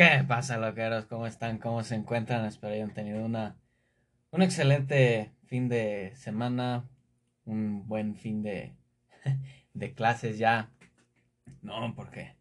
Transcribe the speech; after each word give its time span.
¿Qué 0.00 0.24
pasa, 0.26 0.56
loqueros? 0.56 1.04
¿Cómo 1.04 1.26
están? 1.26 1.58
¿Cómo 1.58 1.82
se 1.82 1.94
encuentran? 1.94 2.46
Espero 2.46 2.72
hayan 2.72 2.94
tenido 2.94 3.22
una, 3.22 3.58
un 4.30 4.40
excelente 4.40 5.30
fin 5.44 5.68
de 5.68 6.12
semana, 6.16 6.88
un 7.44 7.86
buen 7.86 8.16
fin 8.16 8.42
de, 8.42 8.74
de 9.74 9.92
clases 9.92 10.38
ya. 10.38 10.70
No, 11.60 11.92
porque, 11.94 12.34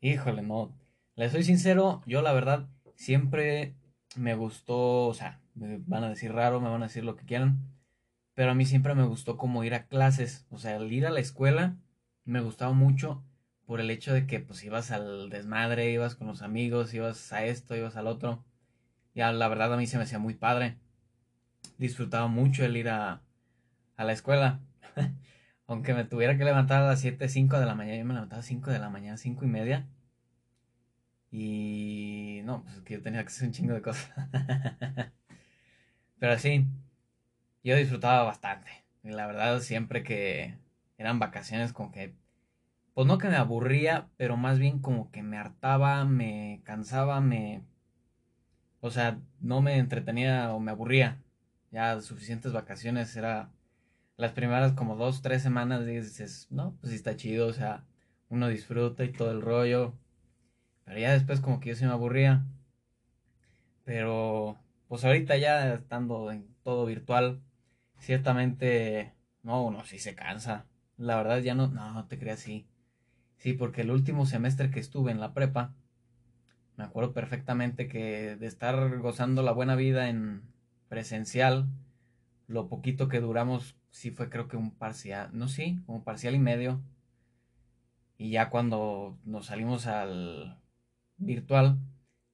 híjole, 0.00 0.42
no. 0.42 0.76
Les 1.14 1.30
soy 1.30 1.44
sincero, 1.44 2.02
yo 2.04 2.20
la 2.20 2.32
verdad 2.32 2.68
siempre 2.96 3.76
me 4.16 4.34
gustó, 4.34 5.06
o 5.06 5.14
sea, 5.14 5.40
me 5.54 5.78
van 5.86 6.02
a 6.02 6.08
decir 6.08 6.32
raro, 6.32 6.60
me 6.60 6.68
van 6.68 6.82
a 6.82 6.86
decir 6.86 7.04
lo 7.04 7.14
que 7.14 7.26
quieran, 7.26 7.60
pero 8.34 8.50
a 8.50 8.54
mí 8.56 8.66
siempre 8.66 8.96
me 8.96 9.04
gustó 9.04 9.36
como 9.36 9.62
ir 9.62 9.74
a 9.74 9.86
clases, 9.86 10.48
o 10.50 10.58
sea, 10.58 10.74
el 10.74 10.92
ir 10.92 11.06
a 11.06 11.10
la 11.10 11.20
escuela 11.20 11.76
me 12.24 12.40
gustaba 12.40 12.72
mucho 12.72 13.22
por 13.68 13.82
el 13.82 13.90
hecho 13.90 14.14
de 14.14 14.26
que 14.26 14.40
pues 14.40 14.64
ibas 14.64 14.90
al 14.92 15.28
desmadre, 15.28 15.90
ibas 15.92 16.14
con 16.14 16.26
los 16.26 16.40
amigos, 16.40 16.94
ibas 16.94 17.34
a 17.34 17.44
esto, 17.44 17.76
ibas 17.76 17.96
al 17.96 18.06
otro. 18.06 18.42
Ya 19.14 19.30
la 19.30 19.46
verdad 19.46 19.74
a 19.74 19.76
mí 19.76 19.86
se 19.86 19.98
me 19.98 20.04
hacía 20.04 20.18
muy 20.18 20.32
padre. 20.32 20.78
Disfrutaba 21.76 22.28
mucho 22.28 22.64
el 22.64 22.78
ir 22.78 22.88
a, 22.88 23.20
la 23.98 24.12
escuela. 24.12 24.60
Aunque 25.66 25.92
me 25.92 26.04
tuviera 26.04 26.38
que 26.38 26.44
levantar 26.44 26.82
a 26.82 26.86
las 26.86 27.00
7, 27.02 27.28
5 27.28 27.60
de 27.60 27.66
la 27.66 27.74
mañana, 27.74 27.98
yo 27.98 28.06
me 28.06 28.14
levantaba 28.14 28.40
a 28.40 28.42
5 28.42 28.70
de 28.70 28.78
la 28.78 28.88
mañana, 28.88 29.18
5 29.18 29.44
y 29.44 29.48
media. 29.48 29.86
Y 31.30 32.40
no, 32.44 32.64
pues 32.64 32.80
que 32.80 32.94
yo 32.94 33.02
tenía 33.02 33.20
que 33.20 33.28
hacer 33.28 33.48
un 33.48 33.52
chingo 33.52 33.74
de 33.74 33.82
cosas. 33.82 34.10
Pero 36.18 36.38
sí, 36.38 36.66
yo 37.62 37.76
disfrutaba 37.76 38.22
bastante. 38.22 38.70
Y 39.04 39.10
la 39.10 39.26
verdad, 39.26 39.60
siempre 39.60 40.02
que 40.02 40.56
eran 40.96 41.18
vacaciones, 41.18 41.74
como 41.74 41.92
que 41.92 42.14
pues 42.98 43.06
no 43.06 43.18
que 43.18 43.28
me 43.28 43.36
aburría, 43.36 44.08
pero 44.16 44.36
más 44.36 44.58
bien 44.58 44.80
como 44.80 45.12
que 45.12 45.22
me 45.22 45.38
hartaba, 45.38 46.04
me 46.04 46.62
cansaba, 46.64 47.20
me... 47.20 47.62
O 48.80 48.90
sea, 48.90 49.20
no 49.38 49.62
me 49.62 49.78
entretenía 49.78 50.52
o 50.52 50.58
me 50.58 50.72
aburría. 50.72 51.22
Ya 51.70 52.00
suficientes 52.00 52.52
vacaciones 52.52 53.14
era... 53.14 53.52
Las 54.16 54.32
primeras 54.32 54.72
como 54.72 54.96
dos, 54.96 55.22
tres 55.22 55.42
semanas 55.42 55.86
dices, 55.86 56.48
no, 56.50 56.76
pues 56.80 56.90
sí 56.90 56.96
está 56.96 57.14
chido, 57.14 57.46
o 57.46 57.52
sea, 57.52 57.86
uno 58.30 58.48
disfruta 58.48 59.04
y 59.04 59.12
todo 59.12 59.30
el 59.30 59.42
rollo. 59.42 59.94
Pero 60.84 60.98
ya 60.98 61.12
después 61.12 61.38
como 61.38 61.60
que 61.60 61.68
yo 61.68 61.76
se 61.76 61.86
me 61.86 61.92
aburría. 61.92 62.46
Pero 63.84 64.58
pues 64.88 65.04
ahorita 65.04 65.36
ya 65.36 65.74
estando 65.74 66.32
en 66.32 66.52
todo 66.64 66.84
virtual, 66.84 67.40
ciertamente, 68.00 69.14
no, 69.44 69.64
uno 69.64 69.84
sí 69.84 70.00
se 70.00 70.16
cansa. 70.16 70.66
La 70.96 71.16
verdad 71.16 71.38
ya 71.38 71.54
no, 71.54 71.68
no, 71.68 72.04
te 72.08 72.18
creas 72.18 72.40
así. 72.40 72.66
Sí, 73.38 73.52
porque 73.52 73.82
el 73.82 73.90
último 73.90 74.26
semestre 74.26 74.70
que 74.70 74.80
estuve 74.80 75.12
en 75.12 75.20
la 75.20 75.32
prepa, 75.32 75.74
me 76.76 76.84
acuerdo 76.84 77.12
perfectamente 77.12 77.88
que 77.88 78.36
de 78.36 78.46
estar 78.46 78.98
gozando 78.98 79.42
la 79.42 79.52
buena 79.52 79.76
vida 79.76 80.08
en 80.08 80.42
presencial, 80.88 81.68
lo 82.48 82.68
poquito 82.68 83.08
que 83.08 83.20
duramos 83.20 83.76
sí 83.90 84.10
fue 84.10 84.28
creo 84.30 84.48
que 84.48 84.56
un 84.56 84.72
parcial, 84.72 85.30
no 85.32 85.48
sí, 85.48 85.80
como 85.86 86.04
parcial 86.04 86.34
y 86.34 86.38
medio. 86.40 86.80
Y 88.16 88.30
ya 88.30 88.50
cuando 88.50 89.18
nos 89.24 89.46
salimos 89.46 89.86
al 89.86 90.58
virtual, 91.18 91.78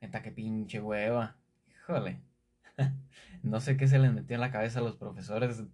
neta 0.00 0.22
que 0.22 0.32
pinche 0.32 0.80
hueva. 0.80 1.36
Híjole. 1.68 2.20
no 3.42 3.60
sé 3.60 3.76
qué 3.76 3.88
se 3.88 3.98
les 3.98 4.12
metió 4.12 4.34
en 4.34 4.40
la 4.40 4.50
cabeza 4.50 4.80
a 4.80 4.82
los 4.82 4.96
profesores 4.96 5.64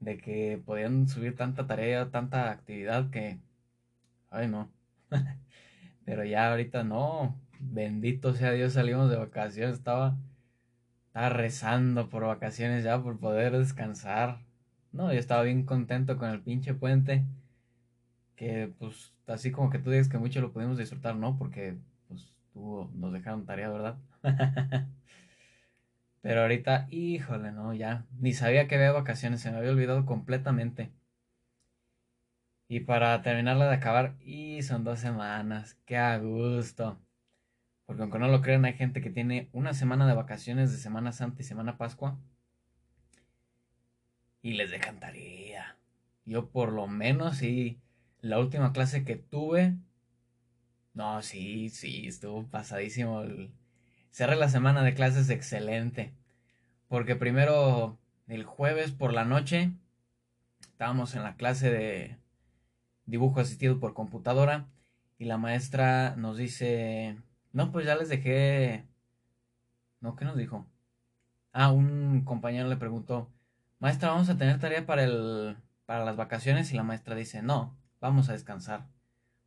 de 0.00 0.18
que 0.18 0.62
podían 0.64 1.08
subir 1.08 1.36
tanta 1.36 1.66
tarea, 1.66 2.10
tanta 2.10 2.50
actividad 2.50 3.10
que 3.10 3.40
Ay, 4.30 4.48
no. 4.48 4.70
Pero 6.04 6.24
ya 6.24 6.50
ahorita 6.50 6.84
no. 6.84 7.40
Bendito 7.60 8.34
sea 8.34 8.52
Dios, 8.52 8.74
salimos 8.74 9.10
de 9.10 9.16
vacaciones. 9.16 9.76
Estaba, 9.76 10.18
estaba 11.08 11.30
rezando 11.30 12.08
por 12.10 12.24
vacaciones 12.26 12.84
ya, 12.84 13.02
por 13.02 13.18
poder 13.20 13.56
descansar. 13.58 14.40
No, 14.92 15.12
yo 15.12 15.18
estaba 15.20 15.42
bien 15.44 15.64
contento 15.66 16.18
con 16.18 16.30
el 16.30 16.42
pinche 16.42 16.74
puente. 16.74 17.24
Que 18.36 18.72
pues 18.78 19.12
así 19.26 19.52
como 19.52 19.70
que 19.70 19.78
tú 19.78 19.90
dices 19.90 20.08
que 20.08 20.18
mucho 20.18 20.40
lo 20.40 20.52
pudimos 20.52 20.78
disfrutar, 20.78 21.14
¿no? 21.16 21.36
Porque 21.38 21.76
pues 22.08 22.32
tú 22.52 22.90
nos 22.94 23.12
dejaron 23.12 23.44
tarea, 23.46 23.68
¿verdad? 23.70 23.98
Pero 26.22 26.40
ahorita, 26.40 26.86
híjole, 26.90 27.52
no, 27.52 27.74
ya. 27.74 28.06
Ni 28.18 28.32
sabía 28.32 28.66
que 28.66 28.76
había 28.76 28.92
vacaciones, 28.92 29.40
se 29.42 29.50
me 29.50 29.58
había 29.58 29.70
olvidado 29.70 30.06
completamente. 30.06 30.90
Y 32.70 32.78
para 32.78 33.20
terminarla 33.20 33.66
de 33.66 33.74
acabar, 33.74 34.14
y 34.20 34.62
son 34.62 34.84
dos 34.84 35.00
semanas, 35.00 35.76
qué 35.86 35.96
a 35.96 36.16
gusto. 36.18 37.00
Porque 37.84 38.02
aunque 38.02 38.20
no 38.20 38.28
lo 38.28 38.42
crean, 38.42 38.64
hay 38.64 38.74
gente 38.74 39.00
que 39.00 39.10
tiene 39.10 39.48
una 39.52 39.74
semana 39.74 40.06
de 40.06 40.14
vacaciones 40.14 40.70
de 40.70 40.78
Semana 40.78 41.10
Santa 41.10 41.42
y 41.42 41.44
Semana 41.44 41.76
Pascua. 41.78 42.16
Y 44.40 44.52
les 44.52 44.70
decantaría. 44.70 45.78
Yo 46.24 46.50
por 46.50 46.70
lo 46.70 46.86
menos 46.86 47.38
sí, 47.38 47.80
la 48.20 48.38
última 48.38 48.72
clase 48.72 49.04
que 49.04 49.16
tuve, 49.16 49.74
no, 50.94 51.22
sí, 51.22 51.70
sí, 51.70 52.06
estuvo 52.06 52.44
pasadísimo. 52.44 53.24
Cerré 54.12 54.36
la 54.36 54.48
semana 54.48 54.84
de 54.84 54.94
clases 54.94 55.28
excelente. 55.28 56.12
Porque 56.86 57.16
primero, 57.16 57.98
el 58.28 58.44
jueves 58.44 58.92
por 58.92 59.12
la 59.12 59.24
noche, 59.24 59.72
estábamos 60.70 61.16
en 61.16 61.24
la 61.24 61.34
clase 61.34 61.68
de 61.72 62.20
dibujo 63.10 63.40
asistido 63.40 63.80
por 63.80 63.94
computadora 63.94 64.68
y 65.18 65.26
la 65.26 65.38
maestra 65.38 66.16
nos 66.16 66.36
dice, 66.38 67.18
no, 67.52 67.72
pues 67.72 67.86
ya 67.86 67.96
les 67.96 68.08
dejé, 68.08 68.86
no, 70.00 70.16
¿qué 70.16 70.24
nos 70.24 70.36
dijo? 70.36 70.66
Ah, 71.52 71.70
un 71.72 72.22
compañero 72.24 72.68
le 72.68 72.76
preguntó, 72.76 73.28
maestra, 73.80 74.10
vamos 74.10 74.28
a 74.30 74.38
tener 74.38 74.58
tarea 74.60 74.86
para 74.86 75.04
el, 75.04 75.56
para 75.86 76.04
las 76.04 76.16
vacaciones 76.16 76.72
y 76.72 76.76
la 76.76 76.84
maestra 76.84 77.14
dice, 77.16 77.42
no, 77.42 77.76
vamos 78.00 78.28
a 78.28 78.32
descansar. 78.32 78.86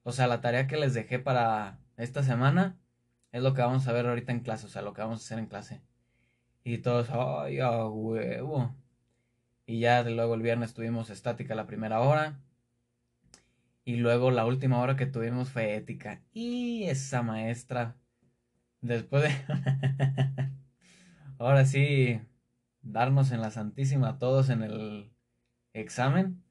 O 0.04 0.12
sea, 0.12 0.28
la 0.28 0.42
tarea 0.42 0.68
que 0.68 0.78
les 0.78 0.94
dejé 0.94 1.20
para 1.20 1.80
esta 1.98 2.24
semana 2.24 2.78
es 3.32 3.42
lo 3.42 3.54
que 3.54 3.62
vamos 3.62 3.88
a 3.88 3.94
ver 3.94 4.06
ahorita 4.08 4.32
en 4.32 4.42
clase, 4.42 4.66
o 4.68 4.70
sea, 4.70 4.82
lo 4.82 4.94
que 4.94 5.02
vamos 5.02 5.22
a 5.22 5.24
hacer 5.26 5.40
en 5.40 5.48
clase. 5.48 5.82
Y 6.64 6.80
todos, 6.80 7.10
ay, 7.12 7.60
a 7.60 7.86
huevo. 7.88 8.76
Y 9.66 9.80
ya 9.80 10.04
luego 10.04 10.36
el 10.36 10.42
viernes 10.42 10.74
tuvimos 10.74 11.10
estática 11.10 11.56
la 11.56 11.68
primera 11.68 12.02
hora. 12.02 12.40
Y 13.86 13.98
luego 13.98 14.32
la 14.32 14.46
última 14.46 14.80
hora 14.80 14.96
que 14.96 15.06
tuvimos 15.06 15.50
fue 15.50 15.76
ética. 15.76 16.22
Y 16.34 16.86
esa 16.86 17.22
maestra, 17.22 17.98
después 18.82 19.24
de... 19.24 20.50
Ahora 21.38 21.66
sí, 21.66 22.22
darnos 22.82 23.32
en 23.32 23.42
la 23.42 23.52
Santísima 23.52 24.10
a 24.10 24.18
todos 24.20 24.50
en 24.50 24.64
el 24.64 25.12
examen. 25.74 26.44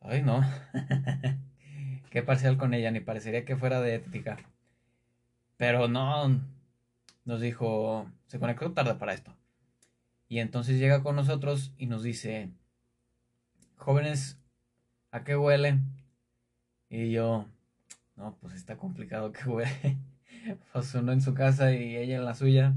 Ay, 0.00 0.22
no. 0.22 0.42
Qué 2.10 2.22
parcial 2.22 2.56
con 2.56 2.74
ella, 2.74 2.90
ni 2.90 3.00
parecería 3.00 3.44
que 3.44 3.56
fuera 3.56 3.80
de 3.80 3.96
ética. 3.96 4.38
Pero 5.56 5.88
no, 5.88 6.40
nos 7.24 7.40
dijo, 7.40 8.10
se 8.26 8.38
conectó 8.38 8.72
tarde 8.72 8.94
para 8.94 9.14
esto. 9.14 9.36
Y 10.28 10.38
entonces 10.38 10.78
llega 10.78 11.02
con 11.02 11.16
nosotros 11.16 11.72
y 11.76 11.86
nos 11.86 12.02
dice, 12.02 12.50
jóvenes, 13.76 14.38
¿a 15.10 15.24
qué 15.24 15.36
huele? 15.36 15.78
Y 16.90 17.10
yo, 17.10 17.46
no, 18.16 18.36
pues 18.40 18.54
está 18.54 18.76
complicado 18.76 19.32
que 19.32 19.48
huele. 19.48 19.98
pues 20.72 20.94
uno 20.94 21.12
en 21.12 21.20
su 21.20 21.34
casa 21.34 21.72
y 21.72 21.96
ella 21.96 22.16
en 22.16 22.24
la 22.24 22.34
suya, 22.34 22.74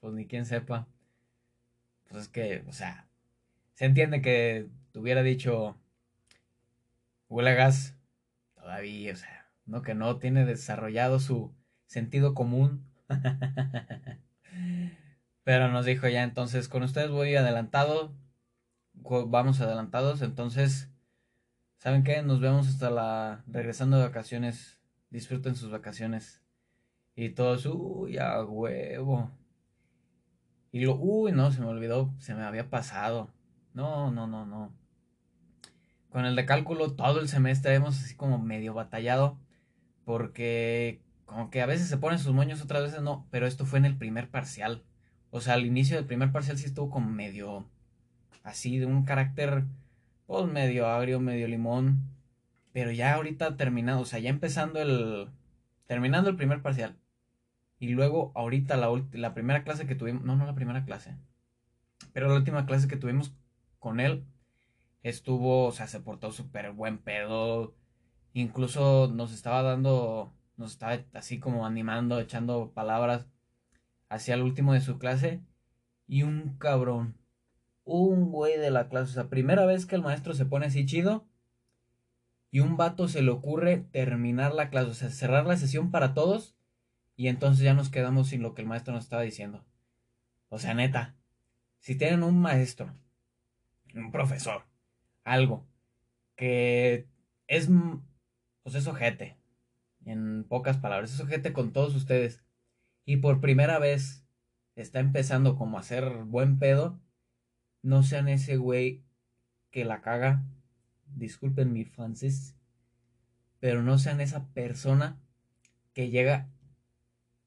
pues 0.00 0.14
ni 0.14 0.26
quien 0.26 0.46
sepa. 0.46 0.86
Pues 2.08 2.22
es 2.22 2.28
que, 2.28 2.64
o 2.68 2.72
sea, 2.72 3.06
se 3.74 3.84
entiende 3.84 4.20
que 4.20 4.68
te 4.92 4.98
hubiera 4.98 5.22
dicho, 5.22 5.76
huele 7.28 7.50
a 7.50 7.54
gas, 7.54 7.96
todavía, 8.54 9.12
o 9.12 9.16
sea, 9.16 9.48
no 9.66 9.82
que 9.82 9.94
no 9.94 10.18
tiene 10.18 10.44
desarrollado 10.44 11.20
su 11.20 11.54
sentido 11.86 12.34
común. 12.34 12.84
Pero 15.44 15.68
nos 15.68 15.86
dijo 15.86 16.08
ya 16.08 16.22
entonces, 16.22 16.68
con 16.68 16.82
ustedes 16.82 17.10
voy 17.10 17.34
adelantado, 17.34 18.12
vamos 18.94 19.60
adelantados, 19.60 20.22
entonces 20.22 20.90
¿Saben 21.80 22.04
qué? 22.04 22.20
Nos 22.20 22.40
vemos 22.40 22.68
hasta 22.68 22.90
la... 22.90 23.42
regresando 23.46 23.96
de 23.96 24.02
vacaciones. 24.02 24.78
Disfruten 25.08 25.56
sus 25.56 25.70
vacaciones. 25.70 26.42
Y 27.16 27.30
todos, 27.30 27.64
uy, 27.64 28.18
a 28.18 28.44
huevo. 28.44 29.30
Y 30.72 30.80
digo, 30.80 30.98
uy, 31.00 31.32
no, 31.32 31.50
se 31.50 31.62
me 31.62 31.68
olvidó, 31.68 32.12
se 32.18 32.34
me 32.34 32.42
había 32.42 32.68
pasado. 32.68 33.30
No, 33.72 34.10
no, 34.10 34.26
no, 34.26 34.44
no. 34.44 34.74
Con 36.10 36.26
el 36.26 36.36
de 36.36 36.44
cálculo 36.44 36.92
todo 36.92 37.18
el 37.18 37.30
semestre 37.30 37.74
hemos 37.74 37.98
así 37.98 38.14
como 38.14 38.38
medio 38.38 38.74
batallado. 38.74 39.38
Porque 40.04 41.00
como 41.24 41.48
que 41.48 41.62
a 41.62 41.66
veces 41.66 41.88
se 41.88 41.96
ponen 41.96 42.18
sus 42.18 42.34
moños, 42.34 42.60
otras 42.60 42.82
veces 42.82 43.00
no. 43.00 43.26
Pero 43.30 43.46
esto 43.46 43.64
fue 43.64 43.78
en 43.78 43.86
el 43.86 43.96
primer 43.96 44.28
parcial. 44.28 44.84
O 45.30 45.40
sea, 45.40 45.54
al 45.54 45.64
inicio 45.64 45.96
del 45.96 46.04
primer 46.04 46.30
parcial 46.30 46.58
sí 46.58 46.66
estuvo 46.66 46.90
como 46.90 47.08
medio 47.08 47.64
así, 48.42 48.76
de 48.76 48.84
un 48.84 49.04
carácter 49.04 49.64
pues 50.30 50.46
medio 50.46 50.86
agrio, 50.86 51.18
medio 51.18 51.48
limón. 51.48 52.04
Pero 52.72 52.92
ya 52.92 53.14
ahorita 53.14 53.56
terminado, 53.56 54.00
o 54.02 54.04
sea, 54.04 54.20
ya 54.20 54.30
empezando 54.30 54.80
el. 54.80 55.28
Terminando 55.86 56.30
el 56.30 56.36
primer 56.36 56.62
parcial. 56.62 56.96
Y 57.80 57.88
luego, 57.88 58.30
ahorita, 58.36 58.76
la, 58.76 58.88
la 59.12 59.34
primera 59.34 59.64
clase 59.64 59.88
que 59.88 59.96
tuvimos, 59.96 60.22
no, 60.22 60.36
no 60.36 60.46
la 60.46 60.54
primera 60.54 60.84
clase, 60.84 61.16
pero 62.12 62.28
la 62.28 62.36
última 62.36 62.66
clase 62.66 62.86
que 62.86 62.96
tuvimos 62.96 63.34
con 63.80 63.98
él, 63.98 64.24
estuvo, 65.02 65.66
o 65.66 65.72
sea, 65.72 65.88
se 65.88 66.00
portó 66.00 66.30
súper 66.30 66.72
buen 66.72 66.98
pedo. 66.98 67.74
Incluso 68.32 69.10
nos 69.12 69.32
estaba 69.32 69.62
dando, 69.62 70.32
nos 70.56 70.72
estaba 70.72 70.98
así 71.14 71.40
como 71.40 71.66
animando, 71.66 72.20
echando 72.20 72.72
palabras 72.72 73.26
hacia 74.08 74.34
el 74.34 74.42
último 74.42 74.74
de 74.74 74.80
su 74.80 74.98
clase. 74.98 75.42
Y 76.06 76.22
un 76.22 76.56
cabrón, 76.58 77.16
un 77.90 78.30
güey 78.30 78.56
de 78.56 78.70
la 78.70 78.88
clase, 78.88 79.10
o 79.10 79.14
sea, 79.14 79.28
primera 79.28 79.66
vez 79.66 79.84
que 79.84 79.96
el 79.96 80.02
maestro 80.02 80.32
se 80.34 80.46
pone 80.46 80.66
así 80.66 80.86
chido. 80.86 81.26
Y 82.52 82.60
un 82.60 82.76
vato 82.76 83.08
se 83.08 83.22
le 83.22 83.30
ocurre 83.30 83.78
terminar 83.92 84.54
la 84.54 84.70
clase, 84.70 84.90
o 84.90 84.94
sea, 84.94 85.10
cerrar 85.10 85.46
la 85.46 85.56
sesión 85.56 85.90
para 85.90 86.14
todos. 86.14 86.56
Y 87.16 87.28
entonces 87.28 87.64
ya 87.64 87.74
nos 87.74 87.90
quedamos 87.90 88.28
sin 88.28 88.42
lo 88.42 88.54
que 88.54 88.62
el 88.62 88.68
maestro 88.68 88.94
nos 88.94 89.04
estaba 89.04 89.22
diciendo. 89.22 89.64
O 90.48 90.58
sea, 90.58 90.74
neta, 90.74 91.16
si 91.80 91.96
tienen 91.96 92.22
un 92.22 92.40
maestro, 92.40 92.94
un 93.94 94.10
profesor, 94.12 94.64
algo 95.24 95.66
que 96.36 97.08
es, 97.48 97.68
pues 98.62 98.74
es 98.74 98.86
ojete, 98.86 99.36
en 100.04 100.44
pocas 100.44 100.78
palabras, 100.78 101.12
es 101.12 101.20
ojete 101.20 101.52
con 101.52 101.72
todos 101.72 101.94
ustedes. 101.94 102.42
Y 103.04 103.18
por 103.18 103.40
primera 103.40 103.78
vez 103.78 104.24
está 104.76 105.00
empezando 105.00 105.56
como 105.56 105.76
a 105.76 105.80
hacer 105.80 106.24
buen 106.24 106.58
pedo, 106.58 107.00
no 107.82 108.02
sean 108.02 108.28
ese 108.28 108.56
güey 108.56 109.02
que 109.70 109.84
la 109.84 110.00
caga. 110.00 110.42
Disculpen 111.16 111.72
mi 111.72 111.84
francis 111.84 112.54
pero 113.60 113.82
no 113.82 113.98
sean 113.98 114.20
esa 114.20 114.48
persona 114.48 115.20
que 115.92 116.10
llega 116.10 116.48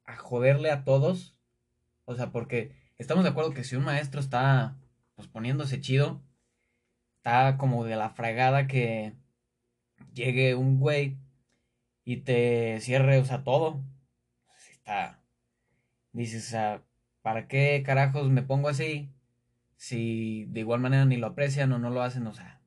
a 0.06 0.16
joderle 0.16 0.72
a 0.72 0.84
todos. 0.84 1.36
O 2.06 2.16
sea, 2.16 2.32
porque 2.32 2.76
estamos 2.98 3.24
de 3.24 3.32
acuerdo 3.32 3.54
que 3.54 3.64
si 3.64 3.76
un 3.76 3.84
maestro 3.84 4.22
está 4.22 4.78
pues 5.16 5.28
poniéndose 5.28 5.82
chido, 5.82 6.22
está 7.18 7.58
como 7.58 7.84
de 7.84 7.96
la 7.96 8.12
fregada 8.12 8.68
que 8.68 9.14
llegue 10.14 10.56
un 10.56 10.80
güey 10.80 11.18
y 12.06 12.18
te 12.18 12.80
cierre, 12.82 13.18
o 13.18 13.26
sea, 13.26 13.44
todo. 13.44 13.84
Está. 14.72 15.20
Dices, 16.12 16.48
o 16.48 16.50
sea, 16.50 16.84
¿para 17.22 17.48
qué 17.48 17.82
carajos 17.86 18.30
me 18.30 18.44
pongo 18.44 18.70
así? 18.70 19.10
Si 19.78 20.46
de 20.46 20.62
igual 20.62 20.80
manera 20.80 21.06
ni 21.06 21.18
lo 21.18 21.28
aprecian 21.28 21.72
o 21.74 21.80
no 21.80 21.90
lo 21.90 22.02
hacen, 22.02 22.28
o 22.28 22.34
sea. 22.34 22.62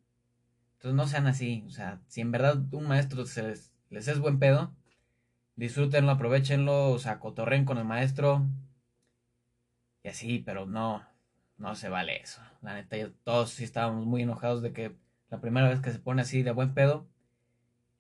Entonces 0.74 0.96
no 0.96 1.06
sean 1.06 1.26
así, 1.26 1.64
o 1.66 1.70
sea, 1.70 2.00
si 2.06 2.20
en 2.20 2.30
verdad 2.30 2.62
un 2.72 2.86
maestro 2.86 3.24
les, 3.24 3.72
les 3.90 4.08
es 4.08 4.18
buen 4.18 4.38
pedo, 4.38 4.74
disfrútenlo, 5.56 6.12
aprovechenlo, 6.12 6.90
o 6.90 6.98
sea, 6.98 7.18
cotorren 7.18 7.64
con 7.64 7.78
el 7.78 7.84
maestro. 7.84 8.46
Y 10.02 10.08
así, 10.08 10.38
pero 10.38 10.66
no, 10.66 11.02
no 11.58 11.74
se 11.74 11.88
vale 11.88 12.20
eso. 12.20 12.40
La 12.62 12.74
neta, 12.74 12.96
todos 13.24 13.50
sí 13.50 13.64
estábamos 13.64 14.06
muy 14.06 14.22
enojados 14.22 14.62
de 14.62 14.72
que 14.72 14.96
la 15.30 15.40
primera 15.40 15.68
vez 15.68 15.80
que 15.80 15.92
se 15.92 15.98
pone 15.98 16.22
así 16.22 16.42
de 16.42 16.52
buen 16.52 16.74
pedo 16.74 17.08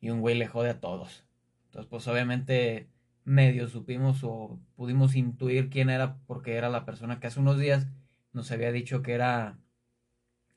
y 0.00 0.10
un 0.10 0.20
güey 0.20 0.36
le 0.36 0.46
jode 0.46 0.70
a 0.70 0.80
todos. 0.80 1.24
Entonces, 1.66 1.88
pues 1.90 2.06
obviamente 2.08 2.88
medio 3.24 3.68
supimos 3.68 4.20
o 4.22 4.60
pudimos 4.76 5.16
intuir 5.16 5.68
quién 5.68 5.90
era 5.90 6.18
porque 6.26 6.54
era 6.54 6.68
la 6.68 6.84
persona 6.84 7.18
que 7.18 7.26
hace 7.26 7.40
unos 7.40 7.58
días 7.58 7.88
nos 8.36 8.52
había 8.52 8.70
dicho 8.70 9.00
que 9.02 9.14
era 9.14 9.58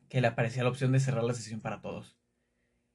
que 0.10 0.20
le 0.20 0.28
aparecía 0.28 0.64
la 0.64 0.70
opción 0.70 0.92
de 0.92 1.00
cerrar 1.00 1.24
la 1.24 1.34
sesión 1.34 1.62
para 1.62 1.82
todos. 1.82 2.18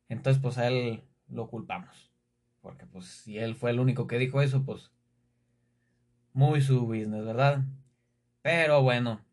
Entonces, 0.08 0.42
pues 0.42 0.58
a 0.58 0.68
él 0.68 1.02
lo 1.26 1.48
culpamos. 1.48 2.12
Porque 2.60 2.86
pues 2.86 3.06
si 3.06 3.38
él 3.38 3.54
fue 3.54 3.70
el 3.70 3.80
único 3.80 4.06
que 4.06 4.18
dijo 4.18 4.42
eso, 4.42 4.64
pues 4.64 4.92
muy 6.34 6.60
su 6.60 6.86
business, 6.86 7.24
¿verdad? 7.24 7.64
Pero 8.42 8.82
bueno, 8.82 9.24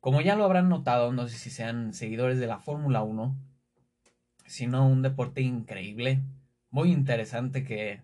como 0.00 0.20
ya 0.20 0.36
lo 0.36 0.44
habrán 0.44 0.68
notado, 0.68 1.10
no 1.12 1.26
sé 1.26 1.38
si 1.38 1.48
sean 1.48 1.94
seguidores 1.94 2.38
de 2.38 2.46
la 2.46 2.58
Fórmula 2.58 3.02
1, 3.02 3.34
sino 4.44 4.86
un 4.86 5.00
deporte 5.00 5.40
increíble, 5.40 6.22
muy 6.70 6.92
interesante 6.92 7.64
que 7.64 8.02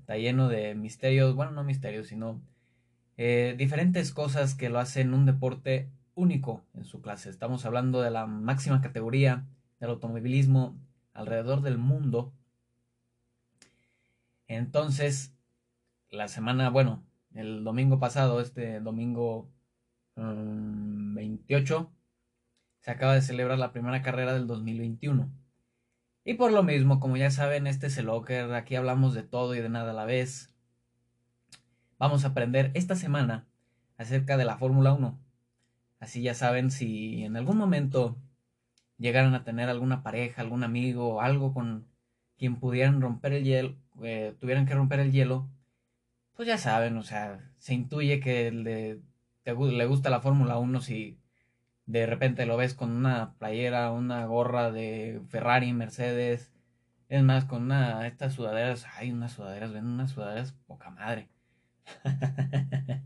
está 0.00 0.18
lleno 0.18 0.48
de 0.48 0.74
misterios, 0.74 1.34
bueno, 1.34 1.52
no 1.52 1.64
misterios, 1.64 2.08
sino 2.08 2.42
eh, 3.16 3.54
diferentes 3.56 4.12
cosas 4.12 4.54
que 4.54 4.68
lo 4.68 4.78
hacen 4.78 5.14
un 5.14 5.26
deporte 5.26 5.90
único 6.14 6.62
en 6.74 6.84
su 6.84 7.00
clase. 7.00 7.30
Estamos 7.30 7.64
hablando 7.64 8.00
de 8.02 8.10
la 8.10 8.26
máxima 8.26 8.80
categoría 8.80 9.46
del 9.80 9.90
automovilismo 9.90 10.76
alrededor 11.12 11.62
del 11.62 11.78
mundo. 11.78 12.32
Entonces, 14.48 15.34
la 16.10 16.28
semana, 16.28 16.70
bueno, 16.70 17.04
el 17.34 17.64
domingo 17.64 17.98
pasado, 17.98 18.40
este 18.40 18.80
domingo 18.80 19.50
28, 20.16 21.80
mm, 21.80 21.86
se 22.80 22.90
acaba 22.90 23.14
de 23.14 23.22
celebrar 23.22 23.58
la 23.58 23.72
primera 23.72 24.02
carrera 24.02 24.34
del 24.34 24.46
2021. 24.46 25.30
Y 26.24 26.34
por 26.34 26.52
lo 26.52 26.62
mismo, 26.62 27.00
como 27.00 27.16
ya 27.16 27.30
saben, 27.30 27.66
este 27.66 27.88
es 27.88 27.98
el 27.98 28.06
Locker, 28.06 28.52
aquí 28.54 28.76
hablamos 28.76 29.14
de 29.14 29.22
todo 29.22 29.54
y 29.54 29.60
de 29.60 29.68
nada 29.68 29.90
a 29.90 29.94
la 29.94 30.04
vez. 30.04 30.53
Vamos 32.04 32.26
a 32.26 32.28
aprender 32.28 32.70
esta 32.74 32.96
semana 32.96 33.46
acerca 33.96 34.36
de 34.36 34.44
la 34.44 34.58
Fórmula 34.58 34.92
1. 34.92 35.18
Así 36.00 36.20
ya 36.20 36.34
saben 36.34 36.70
si 36.70 37.24
en 37.24 37.34
algún 37.34 37.56
momento 37.56 38.18
llegaran 38.98 39.34
a 39.34 39.42
tener 39.42 39.70
alguna 39.70 40.02
pareja, 40.02 40.42
algún 40.42 40.64
amigo, 40.64 41.22
algo 41.22 41.54
con 41.54 41.88
quien 42.36 42.56
pudieran 42.56 43.00
romper 43.00 43.32
el 43.32 43.44
hielo, 43.44 43.76
eh, 44.02 44.34
tuvieran 44.38 44.66
que 44.66 44.74
romper 44.74 45.00
el 45.00 45.12
hielo, 45.12 45.48
pues 46.34 46.46
ya 46.46 46.58
saben, 46.58 46.98
o 46.98 47.02
sea, 47.02 47.40
se 47.56 47.72
intuye 47.72 48.20
que 48.20 48.50
le 48.52 49.00
le 49.46 49.86
gusta 49.86 50.10
la 50.10 50.20
Fórmula 50.20 50.58
1 50.58 50.82
si 50.82 51.18
de 51.86 52.04
repente 52.04 52.44
lo 52.44 52.58
ves 52.58 52.74
con 52.74 52.90
una 52.90 53.32
playera, 53.38 53.90
una 53.92 54.26
gorra 54.26 54.70
de 54.70 55.22
Ferrari, 55.30 55.72
Mercedes, 55.72 56.52
es 57.08 57.22
más, 57.22 57.46
con 57.46 57.62
una, 57.62 58.06
estas 58.06 58.34
sudaderas, 58.34 58.86
hay 58.98 59.10
unas 59.10 59.32
sudaderas, 59.32 59.72
ven 59.72 59.86
unas 59.86 60.10
sudaderas 60.10 60.52
poca 60.66 60.90
madre. 60.90 61.30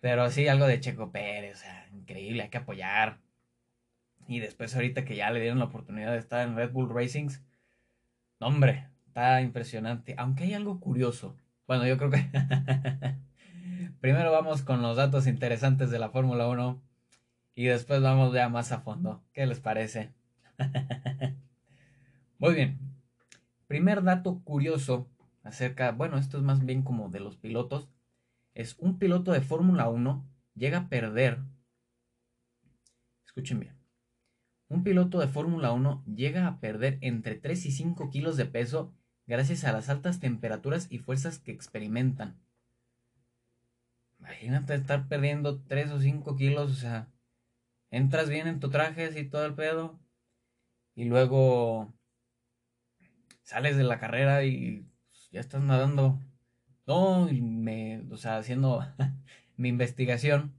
Pero 0.00 0.30
sí, 0.30 0.46
algo 0.48 0.66
de 0.66 0.80
Checo 0.80 1.10
Pérez, 1.10 1.56
o 1.56 1.60
sea, 1.60 1.88
increíble, 1.92 2.42
hay 2.44 2.50
que 2.50 2.58
apoyar. 2.58 3.18
Y 4.28 4.40
después 4.40 4.74
ahorita 4.74 5.04
que 5.04 5.16
ya 5.16 5.30
le 5.30 5.40
dieron 5.40 5.58
la 5.58 5.66
oportunidad 5.66 6.12
de 6.12 6.18
estar 6.18 6.46
en 6.46 6.56
Red 6.56 6.72
Bull 6.72 6.90
Racings, 6.94 7.42
hombre, 8.40 8.88
está 9.06 9.40
impresionante. 9.40 10.14
Aunque 10.18 10.44
hay 10.44 10.54
algo 10.54 10.80
curioso. 10.80 11.36
Bueno, 11.66 11.86
yo 11.86 11.98
creo 11.98 12.10
que 12.10 12.24
Primero 14.00 14.30
vamos 14.30 14.62
con 14.62 14.80
los 14.80 14.96
datos 14.96 15.26
interesantes 15.26 15.90
de 15.90 15.98
la 15.98 16.10
Fórmula 16.10 16.46
1 16.46 16.80
y 17.56 17.64
después 17.64 18.00
vamos 18.00 18.32
ya 18.32 18.48
más 18.48 18.70
a 18.70 18.80
fondo. 18.80 19.24
¿Qué 19.32 19.44
les 19.44 19.58
parece? 19.58 20.12
Muy 22.38 22.54
bien. 22.54 22.78
Primer 23.66 24.04
dato 24.04 24.40
curioso 24.44 25.08
acerca, 25.48 25.92
bueno, 25.92 26.18
esto 26.18 26.36
es 26.36 26.42
más 26.42 26.64
bien 26.64 26.82
como 26.82 27.08
de 27.08 27.20
los 27.20 27.36
pilotos, 27.36 27.88
es 28.54 28.76
un 28.78 28.98
piloto 28.98 29.32
de 29.32 29.40
Fórmula 29.40 29.88
1 29.88 30.28
llega 30.54 30.78
a 30.78 30.88
perder, 30.88 31.38
escuchen 33.24 33.60
bien, 33.60 33.78
un 34.68 34.84
piloto 34.84 35.18
de 35.18 35.28
Fórmula 35.28 35.72
1 35.72 36.04
llega 36.06 36.46
a 36.46 36.60
perder 36.60 36.98
entre 37.00 37.34
3 37.34 37.64
y 37.66 37.72
5 37.72 38.10
kilos 38.10 38.36
de 38.36 38.44
peso 38.44 38.94
gracias 39.26 39.64
a 39.64 39.72
las 39.72 39.88
altas 39.88 40.20
temperaturas 40.20 40.86
y 40.90 40.98
fuerzas 40.98 41.38
que 41.38 41.52
experimentan. 41.52 42.38
Imagínate 44.18 44.74
estar 44.74 45.08
perdiendo 45.08 45.62
3 45.62 45.90
o 45.92 46.00
5 46.00 46.36
kilos, 46.36 46.70
o 46.70 46.74
sea, 46.74 47.08
entras 47.90 48.28
bien 48.28 48.48
en 48.48 48.60
tu 48.60 48.68
traje, 48.68 49.06
así 49.06 49.24
todo 49.24 49.46
el 49.46 49.54
pedo, 49.54 49.98
y 50.94 51.04
luego 51.04 51.94
sales 53.42 53.78
de 53.78 53.84
la 53.84 53.98
carrera 53.98 54.44
y 54.44 54.86
ya 55.38 55.42
estás 55.42 55.62
nadando. 55.62 56.18
No, 56.86 57.30
y 57.30 57.40
me, 57.40 58.02
o 58.10 58.16
sea, 58.16 58.38
haciendo 58.38 58.84
mi 59.56 59.68
investigación, 59.68 60.52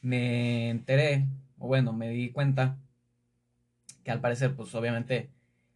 me 0.00 0.70
enteré, 0.70 1.26
o 1.58 1.66
bueno, 1.66 1.92
me 1.92 2.08
di 2.10 2.30
cuenta 2.30 2.78
que 4.04 4.12
al 4.12 4.20
parecer, 4.20 4.54
pues 4.54 4.72
obviamente, 4.76 5.30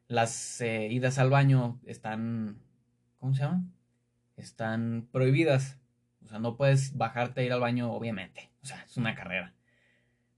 las 0.06 0.60
eh, 0.60 0.88
idas 0.92 1.18
al 1.18 1.30
baño 1.30 1.80
están, 1.86 2.58
¿cómo 3.18 3.34
se 3.34 3.42
llama? 3.42 3.64
Están 4.36 5.08
prohibidas 5.10 5.78
o 6.24 6.28
sea, 6.28 6.38
no 6.38 6.56
puedes 6.56 6.96
bajarte 6.96 7.42
a 7.42 7.44
ir 7.44 7.52
al 7.52 7.60
baño, 7.60 7.92
obviamente. 7.92 8.50
O 8.62 8.66
sea, 8.66 8.82
es 8.84 8.96
una 8.96 9.14
carrera 9.14 9.52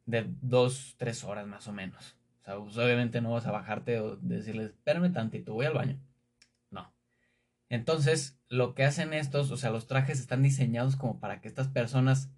de 0.05 0.27
dos, 0.41 0.95
tres 0.99 1.23
horas 1.25 1.47
más 1.47 1.69
o 1.69 1.73
menos. 1.73 2.17
O 2.43 2.45
sea, 2.45 2.59
pues, 2.59 2.77
obviamente 2.77 3.21
no 3.21 3.33
vas 3.33 3.47
a 3.47 3.53
bajarte 3.53 4.01
o 4.01 4.17
decirles, 4.17 4.71
espérame 4.71 5.13
tantito, 5.13 5.55
voy 5.55 5.67
al 5.67 5.75
baño. 5.75 5.99
Entonces, 7.69 8.39
lo 8.49 8.75
que 8.75 8.85
hacen 8.85 9.13
estos, 9.13 9.51
o 9.51 9.57
sea, 9.57 9.71
los 9.71 9.87
trajes 9.87 10.21
están 10.21 10.43
diseñados 10.43 10.97
como 10.97 11.21
para 11.21 11.41
que 11.41 11.49
estas 11.49 11.69
personas 11.69 12.31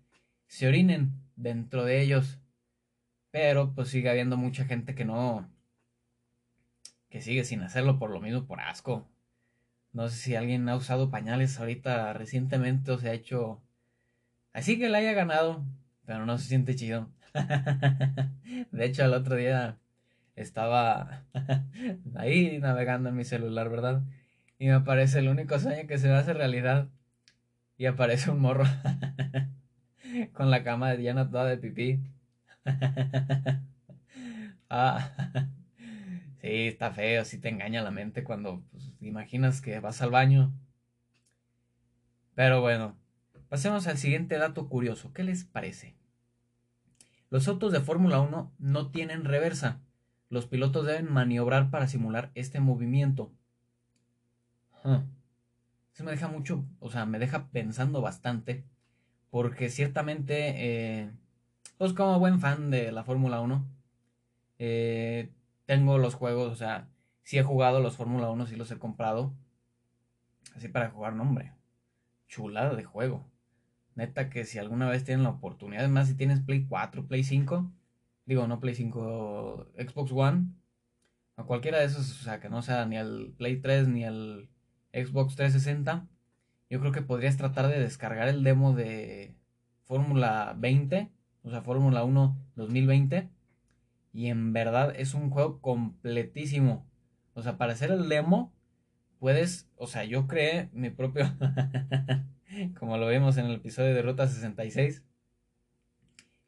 se 0.47 0.69
orinen 0.69 1.13
dentro 1.37 1.85
de 1.85 2.01
ellos. 2.01 2.39
Pero 3.31 3.75
pues 3.75 3.89
sigue 3.89 4.11
habiendo 4.11 4.37
mucha 4.37 4.65
gente 4.65 4.95
que 4.95 5.05
no, 5.05 5.51
que 7.11 7.21
sigue 7.21 7.45
sin 7.45 7.63
hacerlo 7.63 7.99
por 7.99 8.11
lo 8.11 8.21
mismo, 8.21 8.47
por 8.47 8.61
asco. 8.61 9.09
No 9.93 10.09
sé 10.09 10.17
si 10.17 10.37
alguien 10.37 10.69
ha 10.69 10.77
usado 10.77 11.11
pañales 11.11 11.59
ahorita 11.59 12.13
recientemente 12.13 12.91
o 12.93 12.99
se 12.99 13.09
ha 13.11 13.15
hecho 13.15 13.63
así 14.53 14.79
que 14.79 14.89
le 14.89 14.99
haya 14.99 15.13
ganado, 15.13 15.65
pero 16.05 16.27
no 16.27 16.39
se 16.39 16.49
siente 16.49 16.77
chido. 16.77 17.11
De 18.73 18.85
hecho, 18.85 19.05
el 19.05 19.15
otro 19.15 19.37
día 19.37 19.79
estaba 20.37 21.25
ahí 22.17 22.59
navegando 22.59 23.09
en 23.09 23.17
mi 23.17 23.25
celular, 23.25 23.69
¿verdad? 23.69 24.03
Y 24.59 24.67
me 24.67 24.73
aparece 24.73 25.21
el 25.21 25.29
único 25.29 25.59
sueño 25.59 25.87
que 25.87 25.99
se 25.99 26.09
me 26.09 26.15
hace 26.15 26.33
realidad. 26.33 26.89
Y 27.77 27.87
aparece 27.87 28.31
un 28.31 28.41
morro 28.41 28.65
con 30.33 30.51
la 30.51 30.65
cama 30.65 30.95
llena 30.95 31.31
toda 31.31 31.47
de 31.47 31.59
pipí. 31.59 32.01
ah, 34.69 35.11
sí, 36.41 36.67
está 36.67 36.91
feo, 36.91 37.25
sí 37.25 37.39
te 37.39 37.49
engaña 37.49 37.83
la 37.83 37.93
mente 37.93 38.25
cuando 38.25 38.65
pues, 38.73 38.93
imaginas 39.01 39.61
que 39.61 39.79
vas 39.79 40.03
al 40.03 40.11
baño. 40.11 40.53
Pero 42.35 42.61
bueno, 42.61 42.97
pasemos 43.49 43.87
al 43.87 43.99
siguiente 43.99 44.39
dato 44.39 44.69
curioso. 44.69 45.13
¿Qué 45.13 45.23
les 45.23 45.45
parece? 45.45 45.95
Los 47.31 47.47
autos 47.47 47.73
de 47.73 47.81
Fórmula 47.81 48.21
1 48.21 48.53
no 48.59 48.91
tienen 48.91 49.25
reversa. 49.25 49.81
Los 50.31 50.47
pilotos 50.47 50.87
deben 50.87 51.13
maniobrar 51.13 51.71
para 51.71 51.87
simular 51.87 52.31
este 52.35 52.61
movimiento. 52.61 53.33
Eso 55.93 56.05
me 56.05 56.13
deja 56.13 56.29
mucho, 56.29 56.65
o 56.81 56.91
sea, 56.91 57.07
me 57.07 57.19
deja 57.19 57.49
pensando 57.49 58.01
bastante. 58.01 58.65
Porque 59.31 59.69
ciertamente, 59.69 60.55
eh, 60.57 61.11
pues 61.77 61.93
como 61.93 62.19
buen 62.19 62.41
fan 62.41 62.71
de 62.71 62.93
la 62.93 63.05
Fórmula 63.05 63.41
1, 63.41 63.67
eh, 64.59 65.31
tengo 65.67 65.99
los 65.99 66.15
juegos, 66.15 66.53
o 66.53 66.57
sea, 66.57 66.89
si 67.23 67.39
he 67.39 67.43
jugado 67.43 67.81
los 67.81 67.97
Fórmula 67.97 68.31
1, 68.31 68.47
sí 68.47 68.57
los 68.57 68.71
he 68.71 68.79
comprado. 68.79 69.35
Así 70.57 70.69
para 70.69 70.91
jugar, 70.91 71.15
nombre. 71.15 71.53
Chulada 72.27 72.75
de 72.75 72.85
juego. 72.85 73.27
Neta 73.95 74.31
que 74.31 74.45
si 74.45 74.59
alguna 74.59 74.89
vez 74.89 75.05
tienen 75.05 75.25
la 75.25 75.31
oportunidad, 75.31 75.85
además 75.85 76.09
si 76.09 76.15
tienes 76.15 76.41
Play 76.41 76.67
4, 76.67 77.07
Play 77.07 77.25
5, 77.25 77.71
digo, 78.27 78.47
no 78.47 78.61
Play 78.61 78.75
5, 78.75 79.73
Xbox 79.77 80.13
One, 80.13 80.47
o 81.37 81.47
cualquiera 81.47 81.79
de 81.79 81.87
esos, 81.87 82.21
o 82.21 82.25
sea, 82.25 82.41
que 82.41 82.49
no 82.49 82.63
sea 82.63 82.87
ni 82.87 82.97
el 82.97 83.35
Play 83.37 83.61
3 83.61 83.89
ni 83.89 84.05
el 84.05 84.49
Xbox 84.93 85.37
360, 85.37 86.07
yo 86.71 86.81
creo 86.81 86.93
que 86.93 87.03
podrías 87.03 87.37
tratar 87.37 87.69
de 87.69 87.81
descargar 87.81 88.29
el 88.29 88.45
demo 88.45 88.75
de 88.75 89.35
Fórmula 89.85 90.55
20, 90.59 91.11
o 91.43 91.51
sea, 91.51 91.63
Fórmula 91.63 92.05
1 92.05 92.37
2020, 92.57 93.29
y 94.13 94.27
en 94.29 94.53
verdad 94.53 94.95
es 94.97 95.15
un 95.15 95.31
juego 95.31 95.61
completísimo. 95.61 96.87
O 97.35 97.43
sea, 97.43 97.57
para 97.57 97.73
hacer 97.73 97.91
el 97.91 98.09
demo, 98.09 98.53
puedes, 99.19 99.69
o 99.77 99.87
sea, 99.87 100.05
yo 100.05 100.27
creé 100.27 100.69
mi 100.73 100.91
propio 100.91 101.27
como 102.79 102.97
lo 102.97 103.09
vimos 103.09 103.37
en 103.37 103.47
el 103.47 103.57
episodio 103.57 103.95
de 103.95 104.03
Ruta 104.03 104.27
66. 104.27 105.05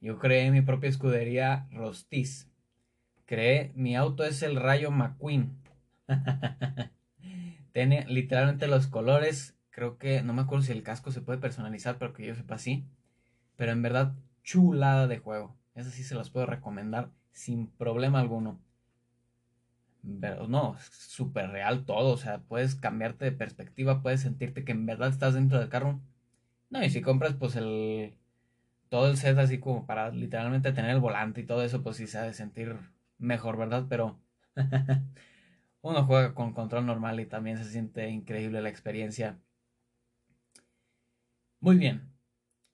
Yo 0.00 0.18
creé 0.18 0.50
mi 0.50 0.62
propia 0.62 0.88
escudería 0.88 1.68
Rostiz. 1.73 2.49
Creé, 3.26 3.73
mi 3.75 3.97
auto 3.97 4.25
es 4.25 4.42
el 4.42 4.56
Rayo 4.56 4.90
McQueen. 4.90 5.56
Tiene 7.72 8.04
literalmente 8.06 8.66
los 8.66 8.86
colores. 8.86 9.56
Creo 9.70 9.98
que, 9.98 10.22
no 10.22 10.32
me 10.32 10.42
acuerdo 10.42 10.64
si 10.64 10.72
el 10.72 10.82
casco 10.82 11.10
se 11.12 11.20
puede 11.20 11.38
personalizar, 11.38 11.98
pero 11.98 12.12
que 12.12 12.26
yo 12.26 12.34
sepa 12.34 12.56
así. 12.56 12.86
Pero 13.56 13.72
en 13.72 13.82
verdad, 13.82 14.14
chulada 14.42 15.06
de 15.06 15.18
juego. 15.18 15.56
Eso 15.74 15.90
sí 15.90 16.02
se 16.02 16.14
los 16.14 16.30
puedo 16.30 16.46
recomendar 16.46 17.10
sin 17.32 17.68
problema 17.68 18.20
alguno. 18.20 18.60
Pero 20.20 20.48
no, 20.48 20.76
súper 20.90 21.50
real 21.50 21.84
todo, 21.84 22.14
o 22.14 22.16
sea, 22.16 22.38
puedes 22.38 22.74
cambiarte 22.74 23.26
de 23.26 23.32
perspectiva, 23.32 24.02
puedes 24.02 24.22
sentirte 24.22 24.64
que 24.64 24.72
en 24.72 24.86
verdad 24.86 25.10
estás 25.10 25.34
dentro 25.34 25.58
del 25.58 25.68
carro. 25.68 26.00
No, 26.70 26.82
y 26.82 26.90
si 26.90 27.02
compras 27.02 27.34
pues 27.34 27.56
el 27.56 28.14
todo 28.88 29.08
el 29.08 29.16
set 29.16 29.38
así 29.38 29.58
como 29.58 29.86
para 29.86 30.10
literalmente 30.10 30.72
tener 30.72 30.92
el 30.92 31.00
volante 31.00 31.42
y 31.42 31.46
todo 31.46 31.62
eso, 31.62 31.82
pues 31.82 31.96
sí 31.96 32.06
se 32.06 32.18
ha 32.18 32.22
de 32.22 32.34
sentir 32.34 32.76
mejor, 33.18 33.56
¿verdad? 33.58 33.86
Pero 33.88 34.18
uno 35.82 36.04
juega 36.04 36.34
con 36.34 36.52
control 36.52 36.87
normal 36.87 37.20
y 37.20 37.26
también 37.26 37.58
se 37.58 37.64
siente 37.64 38.08
increíble 38.10 38.62
la 38.62 38.68
experiencia. 38.68 39.38
Muy 41.60 41.76
bien. 41.76 42.10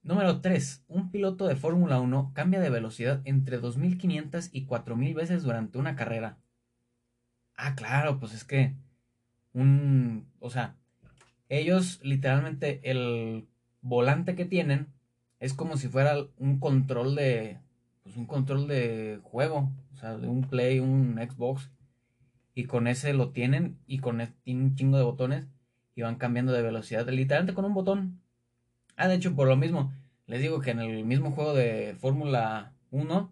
Número 0.02 0.40
3. 0.40 0.84
Un 0.88 1.10
piloto 1.10 1.46
de 1.46 1.56
Fórmula 1.56 2.00
1 2.00 2.32
cambia 2.34 2.60
de 2.60 2.70
velocidad 2.70 3.20
entre 3.24 3.58
2500 3.58 4.50
y 4.52 4.64
4000 4.66 5.14
veces 5.14 5.42
durante 5.42 5.78
una 5.78 5.96
carrera. 5.96 6.38
Ah, 7.56 7.74
claro, 7.74 8.20
pues 8.20 8.34
es 8.34 8.44
que 8.44 8.74
un, 9.52 10.30
o 10.40 10.50
sea, 10.50 10.76
ellos 11.48 12.00
literalmente 12.02 12.80
el 12.84 13.48
volante 13.80 14.36
que 14.36 14.44
tienen 14.44 14.88
es 15.40 15.54
como 15.54 15.76
si 15.76 15.88
fuera 15.88 16.16
un 16.38 16.60
control 16.60 17.14
de, 17.14 17.58
pues 18.02 18.16
un 18.16 18.26
control 18.26 18.68
de 18.68 19.20
juego, 19.22 19.72
o 19.94 19.96
sea, 19.96 20.16
de 20.16 20.28
un 20.28 20.42
Play, 20.42 20.80
un 20.80 21.16
Xbox, 21.16 21.70
y 22.56 22.64
con 22.64 22.86
ese 22.86 23.12
lo 23.12 23.32
tienen 23.32 23.78
y 23.86 23.98
con 23.98 24.22
ese 24.22 24.32
tiene 24.42 24.62
un 24.62 24.74
chingo 24.74 24.96
de 24.96 25.04
botones 25.04 25.46
y 25.94 26.00
van 26.00 26.16
cambiando 26.16 26.52
de 26.52 26.62
velocidad, 26.62 27.06
literalmente 27.06 27.52
con 27.52 27.66
un 27.66 27.74
botón. 27.74 28.22
Ah, 28.96 29.08
de 29.08 29.14
hecho, 29.16 29.36
por 29.36 29.46
lo 29.46 29.56
mismo, 29.56 29.92
les 30.26 30.40
digo 30.40 30.60
que 30.60 30.70
en 30.70 30.80
el 30.80 31.04
mismo 31.04 31.32
juego 31.32 31.52
de 31.52 31.94
Fórmula 32.00 32.72
1, 32.90 33.30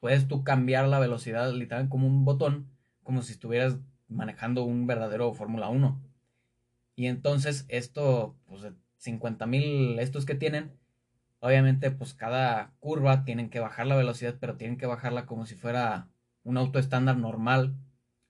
puedes 0.00 0.26
tú 0.26 0.42
cambiar 0.42 0.88
la 0.88 0.98
velocidad 0.98 1.52
literalmente 1.52 1.90
como 1.90 2.08
un 2.08 2.24
botón 2.24 2.66
como 3.04 3.22
si 3.22 3.32
estuvieras 3.32 3.78
manejando 4.08 4.64
un 4.64 4.88
verdadero 4.88 5.32
Fórmula 5.32 5.68
1. 5.68 6.00
Y 6.96 7.06
entonces 7.06 7.66
esto, 7.68 8.34
pues 8.46 8.62
de 8.62 8.72
50 8.96 9.46
mil 9.46 10.00
estos 10.00 10.26
que 10.26 10.34
tienen, 10.34 10.72
obviamente 11.38 11.92
pues 11.92 12.14
cada 12.14 12.72
curva 12.80 13.24
tienen 13.24 13.48
que 13.48 13.60
bajar 13.60 13.86
la 13.86 13.94
velocidad, 13.94 14.36
pero 14.40 14.56
tienen 14.56 14.76
que 14.76 14.86
bajarla 14.86 15.24
como 15.24 15.46
si 15.46 15.54
fuera 15.54 16.08
un 16.42 16.56
auto 16.56 16.80
estándar 16.80 17.16
normal. 17.16 17.76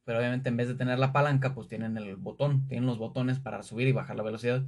Pero 0.05 0.19
obviamente 0.19 0.49
en 0.49 0.57
vez 0.57 0.69
de 0.69 0.75
tener 0.75 0.99
la 0.99 1.13
palanca, 1.13 1.55
pues 1.55 1.69
tienen 1.69 1.97
el 1.97 2.17
botón, 2.17 2.67
tienen 2.69 2.87
los 2.87 2.99
botones 2.99 3.39
para 3.39 3.63
subir 3.63 3.89
y 3.89 3.93
bajar 3.93 4.17
la 4.17 4.23
velocidad. 4.23 4.65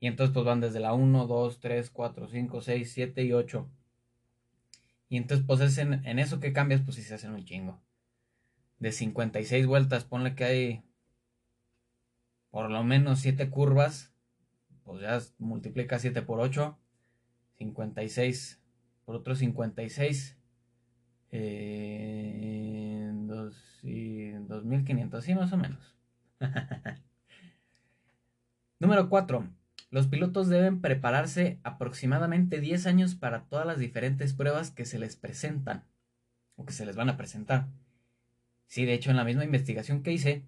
Y 0.00 0.08
entonces 0.08 0.34
pues 0.34 0.44
van 0.44 0.60
desde 0.60 0.80
la 0.80 0.94
1, 0.94 1.26
2, 1.26 1.60
3, 1.60 1.90
4, 1.90 2.28
5, 2.28 2.60
6, 2.60 2.92
7 2.92 3.24
y 3.24 3.32
8. 3.32 3.68
Y 5.08 5.16
entonces 5.16 5.46
pues 5.46 5.78
en, 5.78 6.04
en 6.06 6.18
eso 6.18 6.40
que 6.40 6.52
cambias, 6.52 6.80
pues 6.82 6.96
sí 6.96 7.02
se 7.02 7.14
hacen 7.14 7.32
un 7.32 7.44
chingo 7.44 7.80
de 8.82 8.90
56 8.90 9.66
vueltas, 9.68 10.04
ponle 10.04 10.34
que 10.34 10.42
hay 10.42 10.82
por 12.50 12.68
lo 12.68 12.82
menos 12.82 13.20
7 13.20 13.48
curvas, 13.48 14.12
pues 14.82 15.02
ya 15.02 15.20
multiplica 15.38 16.00
7 16.00 16.22
por 16.22 16.40
8, 16.40 16.76
56 17.58 18.60
por 19.04 19.14
otro 19.14 19.36
56, 19.36 20.36
eh, 21.30 22.71
y 23.82 24.30
2500, 24.30 25.24
sí, 25.24 25.34
más 25.34 25.52
o 25.52 25.56
menos. 25.56 25.96
Número 28.78 29.08
4. 29.08 29.48
Los 29.90 30.06
pilotos 30.06 30.48
deben 30.48 30.80
prepararse 30.80 31.60
aproximadamente 31.64 32.60
10 32.60 32.86
años 32.86 33.14
para 33.14 33.44
todas 33.44 33.66
las 33.66 33.78
diferentes 33.78 34.32
pruebas 34.32 34.70
que 34.70 34.86
se 34.86 34.98
les 34.98 35.16
presentan 35.16 35.84
o 36.56 36.64
que 36.64 36.72
se 36.72 36.86
les 36.86 36.96
van 36.96 37.10
a 37.10 37.16
presentar. 37.16 37.68
Sí, 38.66 38.86
de 38.86 38.94
hecho, 38.94 39.10
en 39.10 39.16
la 39.16 39.24
misma 39.24 39.44
investigación 39.44 40.02
que 40.02 40.12
hice, 40.12 40.46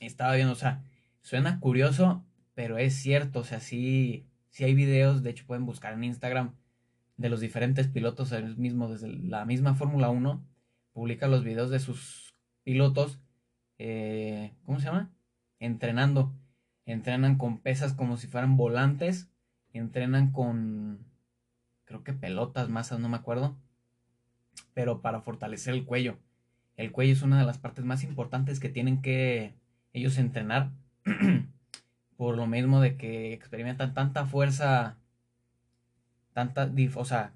estaba 0.00 0.34
viendo, 0.34 0.52
o 0.52 0.56
sea, 0.56 0.82
suena 1.22 1.58
curioso, 1.60 2.24
pero 2.54 2.78
es 2.78 2.94
cierto, 2.94 3.40
o 3.40 3.44
sea, 3.44 3.60
sí, 3.60 4.26
hay 4.58 4.74
videos, 4.74 5.22
de 5.22 5.30
hecho 5.30 5.46
pueden 5.46 5.66
buscar 5.66 5.94
en 5.94 6.04
Instagram 6.04 6.54
de 7.16 7.30
los 7.30 7.40
diferentes 7.40 7.88
pilotos, 7.88 8.32
el 8.32 8.56
mismo, 8.56 8.88
desde 8.88 9.08
la 9.08 9.44
misma 9.44 9.74
Fórmula 9.74 10.10
1, 10.10 10.44
publica 10.92 11.28
los 11.28 11.44
videos 11.44 11.70
de 11.70 11.80
sus 11.80 12.23
pilotos, 12.64 13.20
eh, 13.78 14.52
¿cómo 14.64 14.80
se 14.80 14.86
llama? 14.86 15.10
Entrenando. 15.60 16.32
Entrenan 16.86 17.38
con 17.38 17.58
pesas 17.58 17.94
como 17.94 18.16
si 18.16 18.26
fueran 18.26 18.56
volantes, 18.56 19.30
entrenan 19.72 20.32
con, 20.32 21.06
creo 21.84 22.04
que 22.04 22.12
pelotas, 22.12 22.68
masas, 22.68 23.00
no 23.00 23.08
me 23.08 23.16
acuerdo, 23.16 23.56
pero 24.74 25.00
para 25.00 25.20
fortalecer 25.22 25.72
el 25.74 25.84
cuello. 25.84 26.18
El 26.76 26.92
cuello 26.92 27.12
es 27.12 27.22
una 27.22 27.38
de 27.38 27.46
las 27.46 27.58
partes 27.58 27.84
más 27.84 28.04
importantes 28.04 28.60
que 28.60 28.68
tienen 28.68 29.00
que 29.00 29.54
ellos 29.92 30.18
entrenar. 30.18 30.72
por 32.16 32.36
lo 32.36 32.46
mismo 32.46 32.80
de 32.80 32.96
que 32.96 33.32
experimentan 33.32 33.94
tanta 33.94 34.26
fuerza, 34.26 34.96
tanta, 36.32 36.70
o 36.94 37.04
sea, 37.04 37.32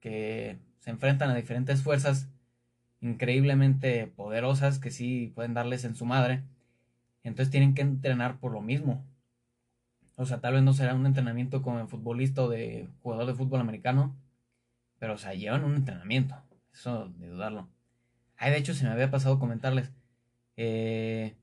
que 0.00 0.58
se 0.78 0.90
enfrentan 0.90 1.30
a 1.30 1.34
diferentes 1.34 1.82
fuerzas 1.82 2.28
increíblemente 3.00 4.06
poderosas 4.06 4.78
que 4.78 4.90
sí 4.90 5.32
pueden 5.34 5.54
darles 5.54 5.84
en 5.84 5.94
su 5.94 6.04
madre. 6.06 6.42
Entonces 7.22 7.50
tienen 7.50 7.74
que 7.74 7.82
entrenar 7.82 8.38
por 8.38 8.52
lo 8.52 8.60
mismo. 8.60 9.04
O 10.16 10.26
sea, 10.26 10.40
tal 10.40 10.54
vez 10.54 10.62
no 10.62 10.72
será 10.74 10.94
un 10.94 11.06
entrenamiento 11.06 11.62
como 11.62 11.80
en 11.80 11.88
futbolista 11.88 12.42
o 12.42 12.48
de 12.48 12.88
jugador 13.02 13.26
de 13.26 13.34
fútbol 13.34 13.60
americano, 13.60 14.16
pero 14.98 15.14
o 15.14 15.18
sea, 15.18 15.34
llevan 15.34 15.64
un 15.64 15.76
entrenamiento. 15.76 16.36
Eso 16.72 17.08
de 17.18 17.28
dudarlo. 17.28 17.68
Ay, 18.36 18.52
de 18.52 18.58
hecho, 18.58 18.74
se 18.74 18.84
me 18.84 18.90
había 18.90 19.10
pasado 19.10 19.38
comentarles. 19.38 19.92
Eh, 20.56 21.36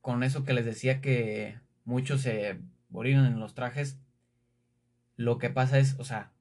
con 0.00 0.22
eso 0.22 0.44
que 0.44 0.54
les 0.54 0.64
decía 0.64 1.00
que 1.00 1.58
muchos 1.84 2.22
se 2.22 2.60
orinan 2.92 3.26
en 3.26 3.40
los 3.40 3.54
trajes, 3.54 3.98
lo 5.16 5.38
que 5.38 5.50
pasa 5.50 5.78
es, 5.78 5.98
o 5.98 6.04
sea, 6.04 6.31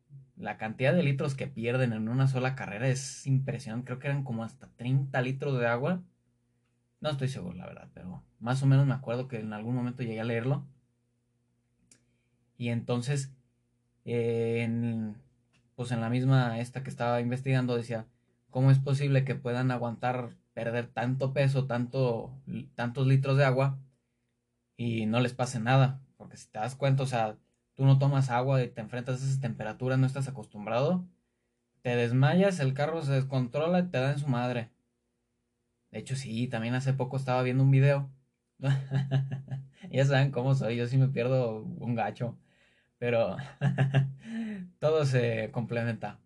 la 0.42 0.58
cantidad 0.58 0.94
de 0.94 1.04
litros 1.04 1.36
que 1.36 1.48
pierden 1.48 1.94
en 1.94 2.10
una 2.10 2.28
sola 2.28 2.56
carrera 2.56 2.88
es 2.88 3.28
impresionante. 3.28 3.86
Creo 3.86 4.00
que 4.00 4.08
eran 4.08 4.24
como 4.24 4.44
hasta 4.44 4.68
30 4.76 5.22
litros 5.22 5.60
de 5.60 5.68
agua. 5.68 6.02
No 7.00 7.10
estoy 7.10 7.28
seguro, 7.28 7.56
la 7.56 7.68
verdad, 7.68 7.90
pero 7.94 8.24
más 8.40 8.62
o 8.64 8.66
menos 8.66 8.88
me 8.88 8.94
acuerdo 8.94 9.28
que 9.28 9.40
en 9.40 9.54
algún 9.54 9.76
momento 9.76 10.04
llegué 10.04 10.20
a 10.20 10.26
leerlo. 10.26 10.66
Y 12.58 12.70
entonces, 12.70 13.34
en, 14.06 15.16
pues 15.76 15.92
en 15.92 16.02
la 16.02 16.10
misma 16.10 16.60
esta 16.60 16.84
que 16.84 16.90
estaba 16.90 17.22
investigando 17.22 17.76
decía, 17.76 18.08
¿cómo 18.50 18.72
es 18.72 18.80
posible 18.80 19.24
que 19.24 19.36
puedan 19.36 19.72
aguantar 19.72 20.36
perder 20.54 20.88
tanto 20.88 21.34
peso, 21.34 21.66
tanto, 21.68 22.34
tantos 22.76 23.08
litros 23.08 23.38
de 23.38 23.46
agua 23.46 23.80
y 24.76 25.06
no 25.06 25.20
les 25.20 25.34
pase 25.34 25.60
nada? 25.60 26.02
Porque 26.18 26.38
si 26.38 26.48
te 26.50 26.60
das 26.60 26.76
cuenta, 26.76 27.04
o 27.04 27.08
sea, 27.08 27.38
tú 27.82 27.88
no 27.88 27.98
tomas 27.98 28.30
agua 28.30 28.62
y 28.62 28.68
te 28.68 28.80
enfrentas 28.80 29.20
a 29.20 29.26
esas 29.26 29.40
temperaturas, 29.40 29.98
no 29.98 30.06
estás 30.06 30.28
acostumbrado, 30.28 31.04
te 31.82 31.96
desmayas, 31.96 32.60
el 32.60 32.76
carro 32.76 33.02
se 33.02 33.14
descontrola 33.14 33.80
y 33.80 33.88
te 33.88 33.98
da 33.98 34.12
en 34.12 34.20
su 34.20 34.28
madre. 34.28 34.70
De 35.90 35.98
hecho, 35.98 36.16
sí, 36.16 36.48
también 36.48 36.76
hace 36.76 36.94
poco 36.94 37.18
estaba 37.18 37.42
viendo 37.42 37.64
un 37.64 37.72
video. 37.72 38.12
ya 39.92 40.06
saben 40.06 40.30
cómo 40.30 40.54
soy, 40.54 40.76
yo 40.76 40.86
sí 40.86 41.00
me 41.00 41.08
pierdo 41.08 41.64
un 41.64 41.96
gacho. 41.96 42.38
Pero 43.00 43.36
todo 44.80 45.04
se 45.06 45.50
complementa. 45.52 46.20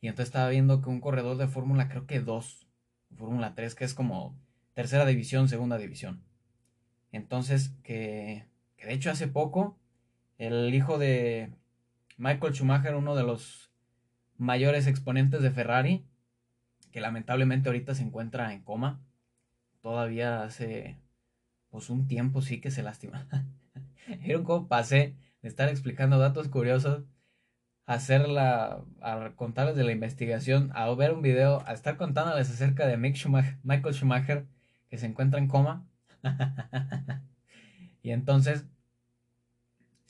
Y 0.00 0.08
entonces 0.08 0.30
estaba 0.30 0.48
viendo 0.48 0.82
que 0.82 0.90
un 0.90 1.00
corredor 1.00 1.36
de 1.36 1.46
Fórmula, 1.46 1.88
creo 1.88 2.08
que 2.08 2.18
2, 2.18 2.66
Fórmula 3.16 3.54
3, 3.54 3.76
que 3.76 3.84
es 3.84 3.94
como 3.94 4.36
tercera 4.74 5.06
división, 5.06 5.48
segunda 5.48 5.78
división. 5.78 6.24
Entonces, 7.12 7.68
que, 7.84 8.48
que 8.76 8.86
de 8.86 8.94
hecho 8.94 9.12
hace 9.12 9.28
poco 9.28 9.78
el 10.42 10.74
hijo 10.74 10.98
de 10.98 11.52
Michael 12.16 12.52
Schumacher, 12.52 12.96
uno 12.96 13.14
de 13.14 13.22
los 13.22 13.70
mayores 14.36 14.86
exponentes 14.86 15.40
de 15.40 15.50
Ferrari, 15.52 16.04
que 16.90 17.00
lamentablemente 17.00 17.68
ahorita 17.68 17.94
se 17.94 18.02
encuentra 18.02 18.52
en 18.52 18.62
coma. 18.62 19.00
Todavía 19.80 20.42
hace 20.42 20.98
pues 21.70 21.90
un 21.90 22.06
tiempo 22.06 22.42
sí 22.42 22.60
que 22.60 22.70
se 22.70 22.82
lastima. 22.82 23.26
Vieron 24.24 24.44
cómo 24.44 24.68
pasé 24.68 25.14
de 25.42 25.48
estar 25.48 25.68
explicando 25.68 26.18
datos 26.18 26.48
curiosos 26.48 27.04
a 27.86 27.94
hacerla, 27.94 28.84
a 29.00 29.32
contarles 29.36 29.76
de 29.76 29.84
la 29.84 29.92
investigación, 29.92 30.70
a 30.74 30.92
ver 30.94 31.12
un 31.12 31.22
video, 31.22 31.62
a 31.66 31.72
estar 31.72 31.96
contándoles 31.96 32.50
acerca 32.50 32.86
de 32.86 32.96
Michael 32.96 33.94
Schumacher 33.94 34.46
que 34.90 34.98
se 34.98 35.06
encuentra 35.06 35.38
en 35.38 35.48
coma. 35.48 35.86
y 38.02 38.10
entonces 38.10 38.66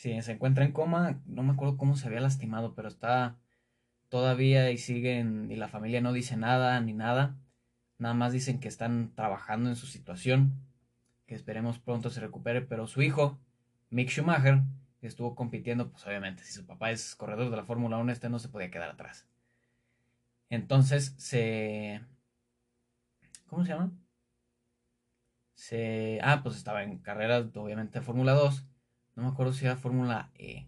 Sí, 0.03 0.21
se 0.21 0.33
encuentra 0.33 0.65
en 0.65 0.73
coma, 0.73 1.23
no 1.27 1.45
me 1.45 1.53
acuerdo 1.53 1.77
cómo 1.77 1.95
se 1.95 2.09
había 2.09 2.21
lastimado, 2.21 2.75
pero 2.75 2.89
está 2.89 3.39
todavía 4.09 4.69
y 4.73 4.77
siguen, 4.77 5.49
y 5.49 5.55
la 5.55 5.69
familia 5.69 6.01
no 6.01 6.13
dice 6.13 6.37
nada 6.37 6.81
ni 6.81 6.93
nada, 6.93 7.37
nada 7.99 8.13
más 8.13 8.33
dicen 8.33 8.59
que 8.59 8.67
están 8.67 9.15
trabajando 9.15 9.69
en 9.69 9.77
su 9.77 9.87
situación, 9.87 10.55
que 11.25 11.37
esperemos 11.37 11.79
pronto 11.79 12.11
se 12.11 12.19
recupere, 12.19 12.63
pero 12.63 12.89
su 12.89 13.01
hijo, 13.01 13.39
Mick 13.91 14.09
Schumacher, 14.11 14.63
estuvo 15.03 15.37
compitiendo, 15.37 15.93
pues 15.93 16.05
obviamente, 16.05 16.43
si 16.43 16.53
su 16.53 16.67
papá 16.67 16.91
es 16.91 17.15
corredor 17.15 17.49
de 17.51 17.57
la 17.59 17.65
Fórmula 17.65 17.99
1, 17.99 18.11
este 18.11 18.29
no 18.29 18.41
se 18.41 18.49
podía 18.49 18.73
quedar 18.73 18.91
atrás. 18.91 19.29
Entonces 20.51 21.15
se... 21.17 22.01
¿Cómo 23.47 23.65
se 23.65 23.71
llama? 23.71 23.93
Se... 25.55 26.19
Ah, 26.25 26.43
pues 26.43 26.57
estaba 26.57 26.83
en 26.83 26.99
carreras, 26.99 27.47
obviamente, 27.55 28.01
de 28.01 28.05
Fórmula 28.05 28.33
2 28.33 28.67
no 29.15 29.25
me 29.25 29.29
acuerdo 29.29 29.53
si 29.53 29.65
era 29.65 29.77
Fórmula 29.77 30.31
E. 30.35 30.67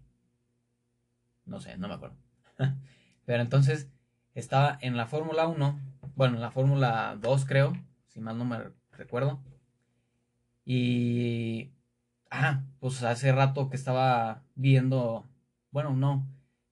No 1.46 1.60
sé, 1.60 1.76
no 1.78 1.88
me 1.88 1.94
acuerdo. 1.94 2.16
Pero 3.24 3.42
entonces 3.42 3.90
estaba 4.34 4.78
en 4.80 4.96
la 4.96 5.06
Fórmula 5.06 5.46
1, 5.46 5.80
bueno, 6.16 6.36
en 6.36 6.42
la 6.42 6.50
Fórmula 6.50 7.16
2 7.20 7.44
creo, 7.46 7.72
si 8.08 8.20
mal 8.20 8.38
no 8.38 8.44
me 8.44 8.58
recuerdo. 8.92 9.42
Y... 10.64 11.70
Ah, 12.30 12.64
pues 12.80 13.02
hace 13.04 13.30
rato 13.32 13.70
que 13.70 13.76
estaba 13.76 14.42
viendo, 14.56 15.24
bueno, 15.70 15.94
no, 15.94 16.26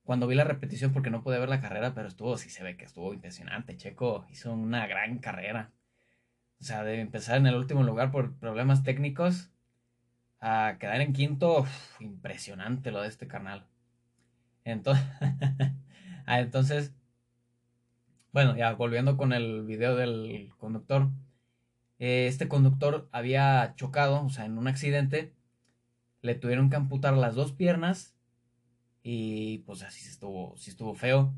cuando 0.04 0.26
vi 0.26 0.34
la 0.34 0.44
repetición 0.44 0.92
porque 0.92 1.10
no 1.10 1.22
pude 1.22 1.38
ver 1.38 1.48
la 1.48 1.60
carrera, 1.60 1.94
pero 1.94 2.08
estuvo, 2.08 2.36
sí 2.36 2.50
se 2.50 2.64
ve 2.64 2.76
que 2.76 2.84
estuvo 2.84 3.14
impresionante. 3.14 3.76
Checo 3.76 4.26
hizo 4.30 4.52
una 4.52 4.86
gran 4.88 5.18
carrera. 5.18 5.70
O 6.60 6.64
sea, 6.64 6.82
de 6.82 7.00
empezar 7.00 7.38
en 7.38 7.46
el 7.46 7.54
último 7.54 7.84
lugar 7.84 8.10
por 8.10 8.34
problemas 8.38 8.82
técnicos 8.82 9.51
a 10.42 10.76
quedar 10.80 11.00
en 11.00 11.12
quinto, 11.12 11.64
impresionante 12.00 12.90
lo 12.90 13.00
de 13.00 13.08
este 13.08 13.28
canal. 13.28 13.64
Entonces, 14.64 15.06
ah, 16.26 16.40
entonces, 16.40 16.92
bueno, 18.32 18.56
ya 18.56 18.72
volviendo 18.74 19.16
con 19.16 19.32
el 19.32 19.62
video 19.62 19.94
del 19.94 20.52
conductor, 20.58 21.10
eh, 22.00 22.26
este 22.26 22.48
conductor 22.48 23.08
había 23.12 23.74
chocado, 23.76 24.24
o 24.24 24.30
sea, 24.30 24.44
en 24.44 24.58
un 24.58 24.66
accidente, 24.66 25.32
le 26.22 26.34
tuvieron 26.34 26.70
que 26.70 26.76
amputar 26.76 27.16
las 27.16 27.36
dos 27.36 27.52
piernas 27.52 28.16
y 29.04 29.58
pues 29.58 29.82
así 29.82 30.08
estuvo, 30.08 30.56
sí 30.56 30.70
estuvo 30.70 30.94
feo, 30.94 31.32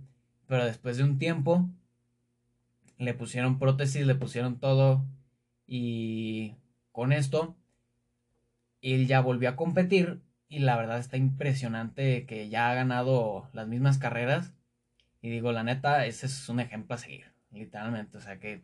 pero 0.46 0.64
después 0.64 0.96
de 0.96 1.04
un 1.04 1.18
tiempo 1.18 1.68
le 2.96 3.12
pusieron 3.12 3.58
prótesis, 3.58 4.06
le 4.06 4.14
pusieron 4.14 4.60
todo 4.60 5.04
y 5.66 6.56
con 6.92 7.12
esto 7.12 7.56
él 8.92 9.06
ya 9.06 9.20
volvió 9.20 9.48
a 9.48 9.56
competir 9.56 10.20
y 10.48 10.58
la 10.60 10.76
verdad 10.76 10.98
está 10.98 11.16
impresionante 11.16 12.26
que 12.26 12.48
ya 12.48 12.70
ha 12.70 12.74
ganado 12.74 13.48
las 13.52 13.66
mismas 13.68 13.98
carreras. 13.98 14.52
Y 15.22 15.30
digo, 15.30 15.52
la 15.52 15.64
neta, 15.64 16.06
ese 16.06 16.26
es 16.26 16.48
un 16.48 16.60
ejemplo 16.60 16.94
a 16.94 16.98
seguir, 16.98 17.32
literalmente. 17.50 18.18
O 18.18 18.20
sea, 18.20 18.38
que 18.38 18.62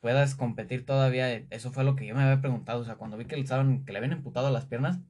puedas 0.00 0.34
competir 0.34 0.84
todavía. 0.86 1.32
Eso 1.50 1.72
fue 1.72 1.84
lo 1.84 1.96
que 1.96 2.06
yo 2.06 2.14
me 2.14 2.22
había 2.22 2.40
preguntado. 2.40 2.80
O 2.80 2.84
sea, 2.84 2.96
cuando 2.96 3.16
vi 3.16 3.26
que 3.26 3.36
le, 3.36 3.44
que 3.44 3.92
le 3.92 3.98
habían 3.98 4.12
emputado 4.12 4.50
las 4.50 4.66
piernas, 4.66 5.00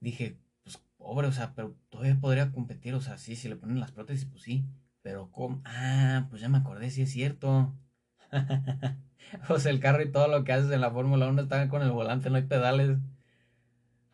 dije, 0.00 0.38
pues 0.64 0.78
pobre, 0.96 1.28
o 1.28 1.32
sea, 1.32 1.54
pero 1.54 1.76
todavía 1.90 2.18
podría 2.20 2.52
competir. 2.52 2.94
O 2.94 3.00
sea, 3.00 3.18
sí, 3.18 3.36
si 3.36 3.48
le 3.48 3.56
ponen 3.56 3.80
las 3.80 3.92
prótesis, 3.92 4.24
pues 4.26 4.42
sí. 4.42 4.64
Pero 5.02 5.30
¿cómo? 5.30 5.62
Ah, 5.64 6.26
pues 6.30 6.42
ya 6.42 6.48
me 6.48 6.58
acordé, 6.58 6.90
sí 6.90 7.02
es 7.02 7.12
cierto. 7.12 7.74
o 9.48 9.58
sea, 9.58 9.70
el 9.70 9.80
carro 9.80 10.02
y 10.02 10.10
todo 10.10 10.28
lo 10.28 10.44
que 10.44 10.52
haces 10.52 10.70
en 10.72 10.80
la 10.80 10.90
Fórmula 10.90 11.28
1 11.28 11.42
está 11.42 11.68
con 11.68 11.82
el 11.82 11.90
volante, 11.92 12.30
no 12.30 12.36
hay 12.36 12.42
pedales. 12.42 12.98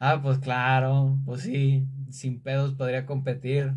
Ah, 0.04 0.20
pues 0.20 0.38
claro, 0.40 1.16
pues 1.24 1.42
sí, 1.42 1.86
sin 2.10 2.40
pedos 2.40 2.74
podría 2.74 3.06
competir. 3.06 3.72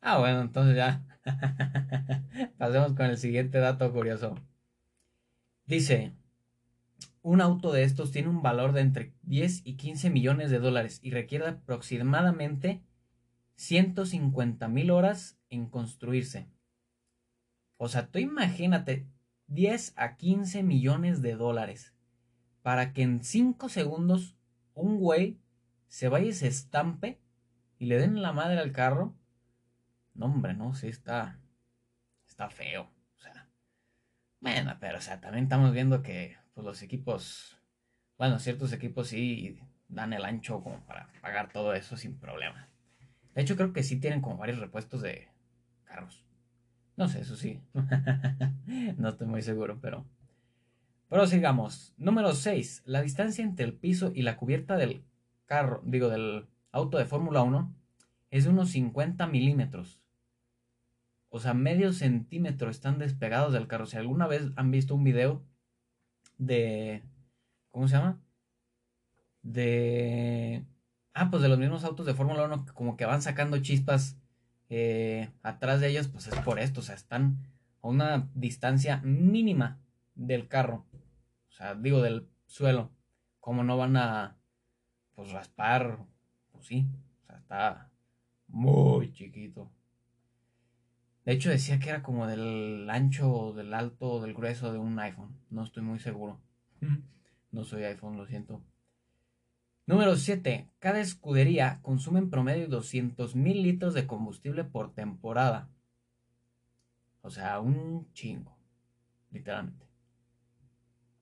Ah, 0.00 0.18
bueno, 0.18 0.40
entonces 0.42 0.76
ya. 0.76 1.04
Pasemos 2.56 2.92
con 2.92 3.06
el 3.06 3.18
siguiente 3.18 3.58
dato 3.58 3.92
curioso. 3.92 4.36
Dice, 5.66 6.12
un 7.22 7.40
auto 7.40 7.72
de 7.72 7.82
estos 7.82 8.12
tiene 8.12 8.28
un 8.28 8.42
valor 8.42 8.72
de 8.74 8.82
entre 8.82 9.12
10 9.22 9.62
y 9.64 9.74
15 9.74 10.08
millones 10.08 10.52
de 10.52 10.60
dólares 10.60 11.00
y 11.02 11.10
requiere 11.10 11.48
aproximadamente 11.48 12.84
150 13.56 14.68
mil 14.68 14.92
horas 14.92 15.36
en 15.50 15.66
construirse. 15.66 16.46
O 17.76 17.88
sea, 17.88 18.06
tú 18.06 18.20
imagínate 18.20 19.08
10 19.48 19.94
a 19.96 20.14
15 20.16 20.62
millones 20.62 21.22
de 21.22 21.34
dólares 21.34 21.92
para 22.62 22.92
que 22.92 23.02
en 23.02 23.24
5 23.24 23.68
segundos 23.68 24.36
un 24.74 24.98
güey 24.98 25.40
se 25.88 26.08
vaya 26.08 26.26
y 26.26 26.32
se 26.32 26.48
estampe 26.48 27.20
y 27.78 27.86
le 27.86 27.98
den 27.98 28.22
la 28.22 28.32
madre 28.32 28.58
al 28.58 28.72
carro, 28.72 29.14
no, 30.14 30.26
hombre, 30.26 30.54
no, 30.54 30.74
sí 30.74 30.88
está, 30.88 31.40
está 32.26 32.48
feo. 32.48 32.90
O 33.16 33.20
sea, 33.20 33.48
bueno, 34.40 34.76
pero, 34.80 34.98
o 34.98 35.00
sea, 35.00 35.20
también 35.20 35.44
estamos 35.44 35.72
viendo 35.72 36.02
que 36.02 36.36
pues, 36.54 36.64
los 36.64 36.82
equipos, 36.82 37.60
bueno, 38.18 38.38
ciertos 38.38 38.72
equipos 38.72 39.08
sí 39.08 39.58
dan 39.88 40.12
el 40.12 40.24
ancho 40.24 40.62
como 40.62 40.84
para 40.86 41.10
pagar 41.20 41.52
todo 41.52 41.74
eso 41.74 41.96
sin 41.96 42.18
problema. 42.18 42.68
De 43.34 43.42
hecho, 43.42 43.56
creo 43.56 43.72
que 43.72 43.82
sí 43.82 43.98
tienen 43.98 44.20
como 44.20 44.36
varios 44.36 44.58
repuestos 44.58 45.02
de 45.02 45.28
carros. 45.84 46.24
No 46.96 47.08
sé, 47.08 47.20
eso 47.20 47.36
sí. 47.36 47.60
no 48.96 49.08
estoy 49.08 49.26
muy 49.26 49.42
seguro, 49.42 49.78
pero 49.80 50.06
sigamos. 51.26 51.94
Número 51.96 52.34
6. 52.34 52.82
La 52.86 53.02
distancia 53.02 53.44
entre 53.44 53.64
el 53.64 53.74
piso 53.74 54.12
y 54.14 54.22
la 54.22 54.36
cubierta 54.36 54.76
del 54.76 55.04
carro, 55.46 55.80
digo, 55.84 56.08
del 56.08 56.46
auto 56.72 56.98
de 56.98 57.04
Fórmula 57.04 57.42
1 57.42 57.72
es 58.30 58.44
de 58.44 58.50
unos 58.50 58.70
50 58.70 59.26
milímetros. 59.26 60.00
O 61.28 61.40
sea, 61.40 61.54
medio 61.54 61.92
centímetro 61.92 62.70
están 62.70 62.98
despegados 62.98 63.52
del 63.52 63.66
carro. 63.66 63.86
Si 63.86 63.96
alguna 63.96 64.26
vez 64.26 64.50
han 64.56 64.70
visto 64.70 64.94
un 64.94 65.04
video 65.04 65.42
de... 66.38 67.02
¿Cómo 67.70 67.88
se 67.88 67.96
llama? 67.96 68.20
De... 69.42 70.64
Ah, 71.12 71.30
pues 71.30 71.42
de 71.42 71.48
los 71.48 71.58
mismos 71.58 71.84
autos 71.84 72.06
de 72.06 72.14
Fórmula 72.14 72.44
1 72.44 72.66
como 72.74 72.96
que 72.96 73.06
van 73.06 73.22
sacando 73.22 73.58
chispas 73.58 74.16
eh, 74.68 75.30
atrás 75.42 75.80
de 75.80 75.88
ellos, 75.88 76.08
pues 76.08 76.26
es 76.26 76.34
por 76.40 76.58
esto. 76.58 76.80
O 76.80 76.82
sea, 76.82 76.94
están 76.94 77.38
a 77.82 77.88
una 77.88 78.28
distancia 78.34 79.00
mínima 79.04 79.78
del 80.14 80.48
carro. 80.48 80.84
O 81.48 81.52
sea, 81.52 81.74
digo 81.74 82.00
del 82.02 82.28
suelo. 82.46 82.90
¿cómo 83.44 83.62
no 83.62 83.76
van 83.76 83.98
a, 83.98 84.38
pues, 85.14 85.30
raspar? 85.30 85.98
Pues 86.50 86.64
sí, 86.64 86.88
o 87.20 87.26
sea, 87.26 87.36
está 87.36 87.90
muy 88.48 89.12
chiquito. 89.12 89.70
De 91.26 91.32
hecho 91.34 91.50
decía 91.50 91.78
que 91.78 91.90
era 91.90 92.02
como 92.02 92.26
del 92.26 92.88
ancho, 92.88 93.52
del 93.52 93.74
alto, 93.74 94.22
del 94.22 94.32
grueso 94.32 94.72
de 94.72 94.78
un 94.78 94.98
iPhone. 94.98 95.36
No 95.50 95.62
estoy 95.62 95.82
muy 95.82 95.98
seguro. 95.98 96.40
No 97.50 97.64
soy 97.64 97.84
iPhone, 97.84 98.16
lo 98.16 98.26
siento. 98.26 98.62
Número 99.84 100.16
7. 100.16 100.70
Cada 100.78 101.00
escudería 101.00 101.80
consume 101.82 102.20
en 102.20 102.30
promedio 102.30 102.66
200 102.68 103.36
mil 103.36 103.62
litros 103.62 103.92
de 103.92 104.06
combustible 104.06 104.64
por 104.64 104.94
temporada. 104.94 105.68
O 107.20 107.28
sea, 107.28 107.60
un 107.60 108.10
chingo. 108.14 108.56
Literalmente. 109.30 109.86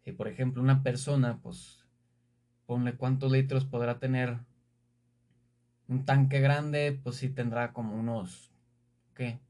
Si 0.04 0.12
por 0.12 0.28
ejemplo 0.28 0.62
una 0.62 0.82
persona, 0.82 1.38
pues, 1.42 1.86
ponle 2.66 2.94
cuántos 2.94 3.30
litros 3.30 3.64
podrá 3.64 3.98
tener 3.98 4.38
un 5.88 6.04
tanque 6.04 6.40
grande, 6.40 6.98
pues 7.02 7.16
sí 7.16 7.28
tendrá 7.28 7.72
como 7.72 7.94
unos, 7.94 8.50
¿qué? 9.14 9.40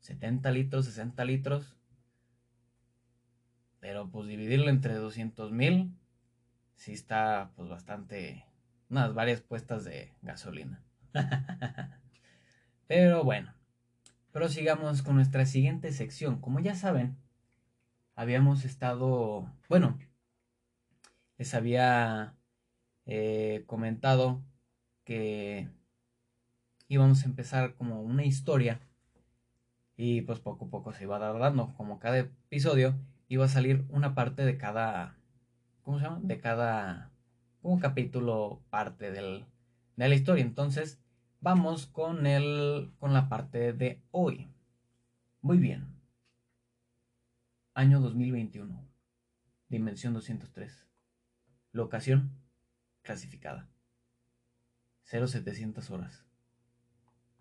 70 0.00 0.50
litros, 0.50 0.86
60 0.86 1.24
litros. 1.24 1.76
Pero 3.80 4.10
pues 4.10 4.26
dividirlo 4.26 4.70
entre 4.70 4.94
200 4.94 5.52
mil, 5.52 5.92
sí 6.74 6.92
está 6.92 7.52
pues 7.56 7.68
bastante, 7.68 8.44
unas 8.90 9.14
varias 9.14 9.40
puestas 9.40 9.84
de 9.84 10.12
gasolina. 10.22 10.82
Pero 12.86 13.24
bueno, 13.24 13.54
prosigamos 14.32 15.02
con 15.02 15.16
nuestra 15.16 15.46
siguiente 15.46 15.92
sección. 15.92 16.40
Como 16.40 16.60
ya 16.60 16.74
saben, 16.74 17.16
habíamos 18.16 18.64
estado, 18.64 19.48
bueno, 19.68 19.98
les 21.38 21.54
había 21.54 22.34
eh, 23.04 23.62
comentado 23.66 24.42
que 25.04 25.68
íbamos 26.88 27.22
a 27.22 27.26
empezar 27.26 27.74
como 27.74 28.02
una 28.02 28.24
historia 28.24 28.80
y 29.96 30.22
pues 30.22 30.40
poco 30.40 30.66
a 30.66 30.70
poco 30.70 30.92
se 30.92 31.04
iba 31.04 31.18
dando, 31.18 31.74
como 31.76 31.98
cada 31.98 32.18
episodio 32.18 32.94
iba 33.28 33.44
a 33.44 33.48
salir 33.48 33.84
una 33.90 34.14
parte 34.14 34.44
de 34.44 34.56
cada, 34.56 35.16
¿cómo 35.82 35.98
se 35.98 36.04
llama? 36.04 36.20
De 36.22 36.40
cada, 36.40 37.10
un 37.62 37.80
capítulo 37.80 38.62
parte 38.70 39.10
del, 39.10 39.44
de 39.96 40.08
la 40.08 40.14
historia. 40.14 40.44
Entonces, 40.44 41.00
vamos 41.40 41.86
con 41.86 42.26
el, 42.26 42.92
con 42.98 43.12
la 43.12 43.28
parte 43.28 43.72
de 43.72 44.02
hoy. 44.10 44.48
Muy 45.42 45.58
bien. 45.58 45.95
Año 47.78 48.00
2021. 48.00 48.88
Dimensión 49.68 50.14
203. 50.14 50.86
Locación 51.72 52.32
clasificada. 53.02 53.68
0700 55.04 55.90
horas. 55.90 56.24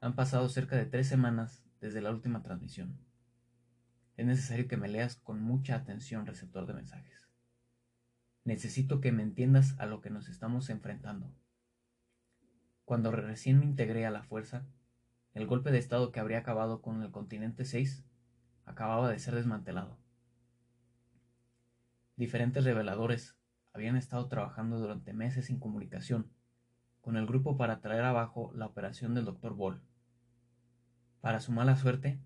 Han 0.02 0.14
pasado 0.14 0.50
cerca 0.50 0.76
de 0.76 0.88
tres 0.88 1.08
semanas 1.08 1.64
desde 1.80 2.02
la 2.02 2.12
última 2.12 2.44
transmisión. 2.44 3.00
Es 4.18 4.26
necesario 4.26 4.68
que 4.68 4.76
me 4.76 4.90
leas 4.90 5.16
con 5.16 5.42
mucha 5.42 5.74
atención, 5.74 6.26
receptor 6.26 6.66
de 6.68 6.74
mensajes. 6.74 7.30
Necesito 8.44 9.00
que 9.00 9.14
me 9.14 9.24
entiendas 9.24 9.80
a 9.80 9.86
lo 9.86 10.02
que 10.02 10.10
nos 10.10 10.28
estamos 10.28 10.70
enfrentando. 10.70 11.34
Cuando 12.84 13.10
recién 13.10 13.60
me 13.60 13.66
integré 13.66 14.06
a 14.06 14.12
la 14.12 14.24
fuerza, 14.24 14.68
el 15.34 15.48
golpe 15.48 15.72
de 15.72 15.78
estado 15.78 16.12
que 16.12 16.20
habría 16.20 16.40
acabado 16.40 16.82
con 16.82 17.04
el 17.04 17.12
continente 17.12 17.64
6 17.64 18.04
acababa 18.66 19.10
de 19.10 19.20
ser 19.20 19.34
desmantelado. 19.34 20.04
Diferentes 22.18 22.64
reveladores 22.64 23.36
habían 23.74 23.98
estado 23.98 24.28
trabajando 24.28 24.80
durante 24.80 25.12
meses 25.12 25.48
sin 25.48 25.60
comunicación 25.60 26.32
con 27.02 27.18
el 27.18 27.26
grupo 27.26 27.58
para 27.58 27.82
traer 27.82 28.04
abajo 28.04 28.52
la 28.56 28.66
operación 28.66 29.14
del 29.14 29.26
Dr. 29.26 29.54
Ball. 29.54 29.82
Para 31.20 31.42
su 31.42 31.52
mala 31.52 31.76
suerte, 31.76 32.20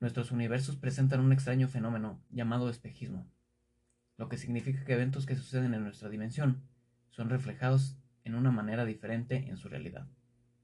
nuestros 0.00 0.32
universos 0.32 0.76
presentan 0.76 1.20
un 1.20 1.32
extraño 1.32 1.68
fenómeno 1.68 2.20
llamado 2.30 2.68
espejismo, 2.68 3.26
lo 4.16 4.28
que 4.28 4.36
significa 4.36 4.84
que 4.84 4.94
eventos 4.94 5.26
que 5.26 5.36
suceden 5.36 5.74
en 5.74 5.84
nuestra 5.84 6.08
dimensión 6.08 6.62
son 7.10 7.30
reflejados 7.30 7.96
en 8.24 8.34
una 8.34 8.50
manera 8.50 8.84
diferente 8.84 9.48
en 9.48 9.56
su 9.56 9.68
realidad, 9.68 10.08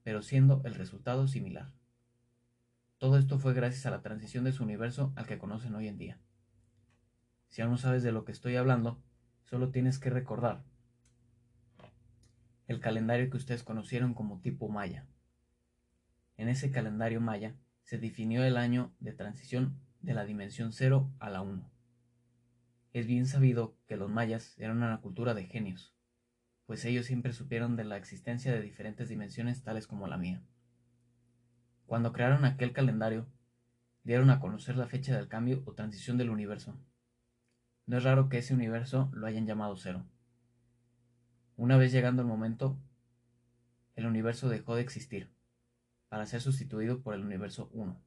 pero 0.03 0.21
siendo 0.21 0.61
el 0.65 0.75
resultado 0.75 1.27
similar. 1.27 1.71
Todo 2.97 3.17
esto 3.17 3.39
fue 3.39 3.53
gracias 3.53 3.85
a 3.85 3.91
la 3.91 4.01
transición 4.01 4.43
de 4.43 4.51
su 4.51 4.63
universo 4.63 5.13
al 5.15 5.25
que 5.25 5.37
conocen 5.37 5.73
hoy 5.75 5.87
en 5.87 5.97
día. 5.97 6.19
Si 7.49 7.61
aún 7.61 7.71
no 7.71 7.77
sabes 7.77 8.03
de 8.03 8.11
lo 8.11 8.25
que 8.25 8.31
estoy 8.31 8.55
hablando, 8.55 9.01
solo 9.43 9.71
tienes 9.71 9.99
que 9.99 10.09
recordar 10.09 10.63
el 12.67 12.79
calendario 12.79 13.29
que 13.29 13.37
ustedes 13.37 13.63
conocieron 13.63 14.13
como 14.13 14.41
tipo 14.41 14.69
maya. 14.69 15.05
En 16.37 16.49
ese 16.49 16.71
calendario 16.71 17.21
maya 17.21 17.55
se 17.83 17.97
definió 17.97 18.43
el 18.43 18.57
año 18.57 18.93
de 18.99 19.13
transición 19.13 19.79
de 20.01 20.13
la 20.13 20.25
dimensión 20.25 20.73
0 20.73 21.11
a 21.19 21.29
la 21.29 21.41
1. 21.41 21.69
Es 22.93 23.05
bien 23.05 23.27
sabido 23.27 23.77
que 23.87 23.97
los 23.97 24.09
mayas 24.09 24.57
eran 24.57 24.77
una 24.77 25.01
cultura 25.01 25.33
de 25.33 25.45
genios, 25.45 25.95
pues 26.65 26.83
ellos 26.85 27.05
siempre 27.05 27.33
supieron 27.33 27.75
de 27.75 27.83
la 27.83 27.97
existencia 27.97 28.51
de 28.51 28.61
diferentes 28.61 29.09
dimensiones 29.09 29.63
tales 29.63 29.85
como 29.85 30.07
la 30.07 30.17
mía. 30.17 30.41
Cuando 31.85 32.13
crearon 32.13 32.45
aquel 32.45 32.73
calendario, 32.73 33.27
dieron 34.03 34.31
a 34.31 34.39
conocer 34.39 34.75
la 34.75 34.87
fecha 34.87 35.15
del 35.15 35.27
cambio 35.27 35.61
o 35.65 35.73
transición 35.73 36.17
del 36.17 36.31
universo. 36.31 36.75
No 37.87 37.97
es 37.97 38.03
raro 38.03 38.29
que 38.29 38.39
ese 38.39 38.53
universo 38.53 39.09
lo 39.13 39.27
hayan 39.27 39.45
llamado 39.45 39.75
cero. 39.75 40.03
Una 41.55 41.77
vez 41.77 41.91
llegando 41.91 42.21
el 42.21 42.27
momento, 42.27 42.77
el 43.95 44.07
universo 44.07 44.49
dejó 44.49 44.75
de 44.75 44.81
existir 44.81 45.29
para 46.09 46.25
ser 46.25 46.41
sustituido 46.41 47.01
por 47.01 47.13
el 47.13 47.21
universo 47.21 47.69
1, 47.73 48.01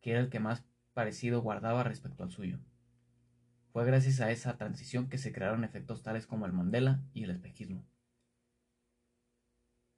que 0.00 0.10
era 0.10 0.20
el 0.20 0.30
que 0.30 0.40
más 0.40 0.64
parecido 0.94 1.42
guardaba 1.42 1.84
respecto 1.84 2.24
al 2.24 2.30
suyo. 2.30 2.58
Fue 3.72 3.84
gracias 3.84 4.20
a 4.20 4.30
esa 4.30 4.56
transición 4.56 5.08
que 5.08 5.18
se 5.18 5.32
crearon 5.32 5.62
efectos 5.62 6.02
tales 6.02 6.26
como 6.26 6.46
el 6.46 6.52
Mandela 6.52 7.00
y 7.14 7.24
el 7.24 7.30
espejismo. 7.30 7.84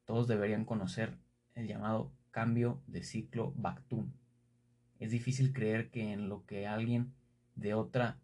Todos 0.04 0.26
deberían 0.26 0.64
conocer 0.64 1.16
el 1.54 1.68
llamado 1.68 2.12
cambio 2.30 2.82
de 2.86 3.02
ciclo 3.02 3.52
Baktun. 3.56 4.12
Es 4.98 5.10
difícil 5.10 5.52
creer 5.52 5.90
que 5.90 6.12
en 6.12 6.28
lo 6.28 6.44
que 6.46 6.66
alguien 6.66 7.14
de 7.54 7.74
otra 7.74 8.18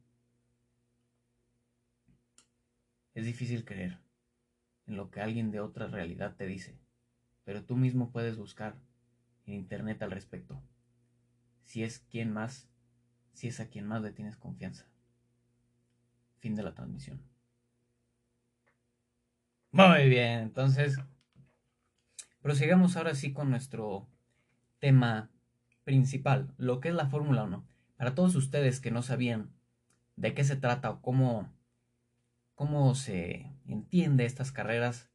es 3.14 3.24
difícil 3.24 3.64
creer 3.64 3.98
en 4.86 4.96
lo 4.96 5.10
que 5.10 5.20
alguien 5.20 5.50
de 5.50 5.60
otra 5.60 5.86
realidad 5.86 6.36
te 6.36 6.46
dice 6.46 6.78
pero 7.44 7.62
tú 7.62 7.76
mismo 7.76 8.10
puedes 8.10 8.36
buscar 8.36 8.76
en 9.46 9.54
internet 9.54 10.02
al 10.02 10.10
respecto. 10.10 10.60
Si 11.64 11.82
es 11.82 12.00
quien 12.10 12.32
más, 12.32 12.68
si 13.32 13.48
es 13.48 13.60
a 13.60 13.68
quien 13.68 13.86
más 13.86 14.02
le 14.02 14.12
tienes 14.12 14.36
confianza. 14.36 14.86
Fin 16.38 16.54
de 16.54 16.62
la 16.62 16.74
transmisión. 16.74 17.22
Muy 19.70 20.08
bien, 20.08 20.40
entonces 20.40 20.98
prosigamos 22.40 22.96
ahora 22.96 23.14
sí 23.14 23.32
con 23.32 23.50
nuestro 23.50 24.08
tema 24.78 25.30
principal, 25.84 26.54
lo 26.56 26.80
que 26.80 26.88
es 26.88 26.94
la 26.94 27.08
Fórmula 27.08 27.44
1. 27.44 27.66
Para 27.96 28.14
todos 28.14 28.34
ustedes 28.36 28.80
que 28.80 28.90
no 28.90 29.02
sabían 29.02 29.50
de 30.16 30.32
qué 30.32 30.44
se 30.44 30.56
trata 30.56 30.90
o 30.90 31.02
cómo, 31.02 31.52
cómo 32.54 32.94
se 32.94 33.52
entiende 33.66 34.24
estas 34.24 34.52
carreras, 34.52 35.10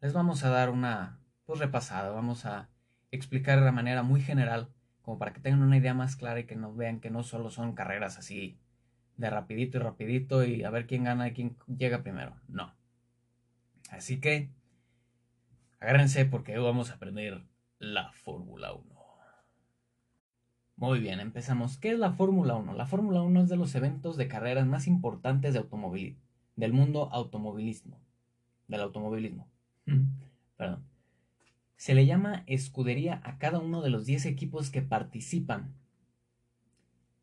les 0.00 0.12
vamos 0.12 0.44
a 0.44 0.50
dar 0.50 0.70
una 0.70 1.20
pues, 1.44 1.58
repasada. 1.58 2.10
Vamos 2.10 2.46
a 2.46 2.70
explicar 3.10 3.62
de 3.62 3.72
manera 3.72 4.02
muy 4.02 4.20
general, 4.20 4.72
como 5.02 5.18
para 5.18 5.32
que 5.32 5.40
tengan 5.40 5.62
una 5.62 5.76
idea 5.76 5.94
más 5.94 6.16
clara 6.16 6.40
y 6.40 6.44
que 6.44 6.56
nos 6.56 6.76
vean 6.76 7.00
que 7.00 7.10
no 7.10 7.22
solo 7.22 7.50
son 7.50 7.74
carreras 7.74 8.18
así 8.18 8.58
de 9.16 9.30
rapidito 9.30 9.76
y 9.78 9.80
rapidito 9.80 10.44
y 10.44 10.64
a 10.64 10.70
ver 10.70 10.86
quién 10.86 11.04
gana 11.04 11.28
y 11.28 11.32
quién 11.32 11.56
llega 11.66 12.02
primero. 12.02 12.36
No. 12.48 12.74
Así 13.90 14.20
que 14.20 14.50
agárrense 15.80 16.24
porque 16.24 16.56
hoy 16.56 16.64
vamos 16.64 16.90
a 16.90 16.94
aprender 16.94 17.42
la 17.78 18.12
Fórmula 18.12 18.72
1. 18.72 19.00
Muy 20.76 20.98
bien, 20.98 21.20
empezamos. 21.20 21.76
¿Qué 21.76 21.90
es 21.90 21.98
la 21.98 22.12
Fórmula 22.12 22.54
1? 22.54 22.72
La 22.72 22.86
Fórmula 22.86 23.20
1 23.20 23.42
es 23.42 23.48
de 23.50 23.56
los 23.56 23.74
eventos 23.74 24.16
de 24.16 24.28
carreras 24.28 24.66
más 24.66 24.86
importantes 24.86 25.52
de 25.52 25.58
automóvil, 25.58 26.18
del 26.60 26.72
mundo 26.72 27.08
automovilismo. 27.12 27.98
Del 28.68 28.82
automovilismo. 28.82 29.48
Perdón. 30.56 30.84
Se 31.76 31.94
le 31.94 32.06
llama 32.06 32.44
escudería 32.46 33.20
a 33.24 33.38
cada 33.38 33.58
uno 33.58 33.82
de 33.82 33.90
los 33.90 34.06
10 34.06 34.26
equipos 34.26 34.70
que 34.70 34.82
participan. 34.82 35.74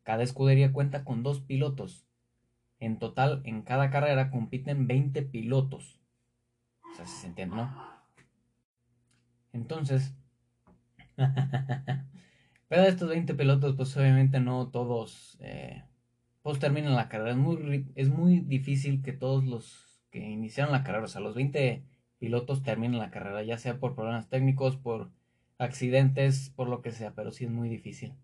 Cada 0.02 0.22
escudería 0.22 0.72
cuenta 0.72 1.04
con 1.04 1.22
dos 1.22 1.40
pilotos. 1.40 2.04
En 2.80 2.98
total, 2.98 3.40
en 3.44 3.62
cada 3.62 3.90
carrera 3.90 4.30
compiten 4.30 4.86
20 4.86 5.22
pilotos. 5.22 6.00
O 6.92 6.96
sea, 6.96 7.06
si 7.06 7.16
se 7.20 7.26
entiende, 7.28 7.56
¿no? 7.56 7.72
Entonces, 9.52 10.14
pero 12.68 12.82
de 12.82 12.88
estos 12.88 13.08
20 13.08 13.34
pilotos, 13.34 13.76
pues 13.76 13.96
obviamente 13.96 14.40
no 14.40 14.68
todos, 14.68 15.36
eh, 15.40 15.84
pues 16.48 16.60
terminan 16.60 16.94
la 16.94 17.10
carrera. 17.10 17.32
Es 17.32 17.36
muy, 17.36 17.92
es 17.94 18.08
muy 18.08 18.40
difícil 18.40 19.02
que 19.02 19.12
todos 19.12 19.44
los 19.44 20.00
que 20.10 20.30
iniciaron 20.30 20.72
la 20.72 20.82
carrera, 20.82 21.04
o 21.04 21.08
sea, 21.08 21.20
los 21.20 21.34
20 21.34 21.84
pilotos 22.18 22.62
terminan 22.62 23.00
la 23.00 23.10
carrera, 23.10 23.42
ya 23.42 23.58
sea 23.58 23.78
por 23.78 23.94
problemas 23.94 24.30
técnicos, 24.30 24.78
por 24.78 25.10
accidentes, 25.58 26.48
por 26.56 26.70
lo 26.70 26.80
que 26.80 26.90
sea, 26.90 27.14
pero 27.14 27.32
sí 27.32 27.44
es 27.44 27.50
muy 27.50 27.68
difícil. 27.68 28.14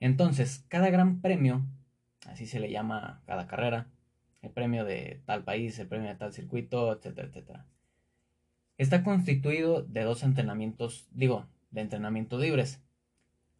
Entonces, 0.00 0.64
cada 0.66 0.90
gran 0.90 1.20
premio, 1.20 1.64
así 2.26 2.44
se 2.44 2.58
le 2.58 2.72
llama 2.72 3.22
cada 3.24 3.46
carrera, 3.46 3.86
el 4.42 4.50
premio 4.50 4.84
de 4.84 5.22
tal 5.24 5.44
país, 5.44 5.78
el 5.78 5.86
premio 5.86 6.08
de 6.08 6.16
tal 6.16 6.32
circuito, 6.32 6.92
etcétera, 6.92 7.28
etcétera. 7.28 7.66
Está 8.78 9.04
constituido 9.04 9.84
de 9.84 10.02
dos 10.02 10.24
entrenamientos, 10.24 11.06
digo, 11.12 11.46
de 11.70 11.82
entrenamientos 11.82 12.40
libres. 12.40 12.82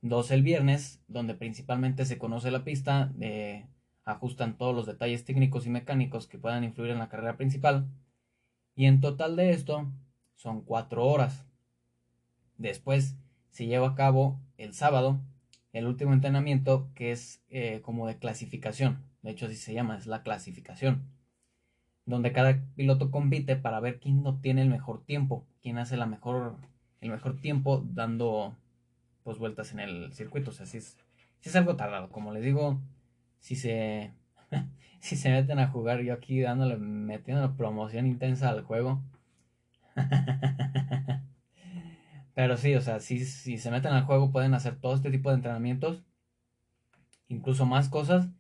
Dos 0.01 0.31
el 0.31 0.43
viernes, 0.43 1.03
donde 1.09 1.35
principalmente 1.35 2.05
se 2.05 2.19
conoce 2.19 2.51
la 2.51 2.65
pista, 2.65 3.13
eh, 3.21 3.67
ajustan 4.05 4.57
todos 4.57 4.75
los 4.75 4.87
detalles 4.87 5.25
técnicos 5.25 5.67
y 5.67 5.71
mecánicos 5.71 6.27
que 6.27 6.39
puedan 6.39 6.65
influir 6.65 6.93
en 6.93 6.99
la 6.99 7.09
carrera 7.09 7.37
principal. 7.37 7.89
Y 8.75 8.87
en 8.87 9.01
total 9.01 9.37
de 9.37 9.51
esto 9.51 9.91
son 10.37 10.63
cuatro 10.63 11.05
horas. 11.05 11.45
Después 12.57 13.17
se 13.51 13.67
lleva 13.67 13.89
a 13.89 13.95
cabo 13.95 14.41
el 14.57 14.73
sábado 14.73 15.21
el 15.73 15.87
último 15.87 16.13
entrenamiento 16.13 16.89
que 16.95 17.13
es 17.13 17.43
eh, 17.51 17.81
como 17.83 18.07
de 18.07 18.19
clasificación. 18.19 19.03
De 19.23 19.31
hecho 19.31 19.47
así 19.47 19.57
se 19.57 19.75
llama, 19.75 19.97
es 19.97 20.07
la 20.07 20.23
clasificación. 20.23 21.03
Donde 22.07 22.33
cada 22.33 22.63
piloto 22.75 23.11
compite 23.11 23.57
para 23.57 23.81
ver 23.81 24.01
quién 24.01 24.27
obtiene 24.27 24.63
el 24.63 24.71
mejor 24.71 25.05
tiempo, 25.05 25.45
quién 25.63 25.79
hace 25.79 25.97
la 25.97 26.07
mejor, 26.07 26.57
el 27.01 27.11
mejor 27.11 27.41
tiempo 27.41 27.85
dando 27.93 28.57
pues 29.29 29.37
vueltas 29.37 29.73
en 29.75 29.81
el 29.81 30.11
circuito. 30.15 30.53
O 30.53 30.55
sea, 30.55 30.65
si 30.65 30.79
es, 30.79 30.97
algo 31.55 31.77
tardado. 31.77 32.09
Como 32.09 32.33
les 32.33 32.43
digo, 32.43 32.81
si 33.41 33.57
se, 33.57 34.15
si 35.01 35.17
se 35.17 35.29
meten 35.29 35.59
a 35.59 35.69
jugar, 35.69 36.01
yo 36.01 36.15
aquí 36.15 36.41
dándole, 36.41 36.79
metiendo 36.79 37.55
promoción 37.55 38.07
intensa 38.07 38.49
al 38.49 38.63
juego. 38.63 39.03
Pero 42.35 42.57
sí, 42.57 42.75
o 42.75 42.81
sea, 42.81 43.01
si, 43.01 43.23
si 43.27 43.59
se 43.59 43.71
meten 43.71 43.93
al 43.93 44.05
juego 44.05 44.33
pueden 44.33 44.55
hacer 44.55 44.77
todo 44.81 44.95
este 44.95 45.11
tipo 45.11 45.29
de 45.29 45.35
entrenamientos. 45.35 46.03
Incluso 47.29 47.67
más 47.67 47.91
cosas 47.91 48.31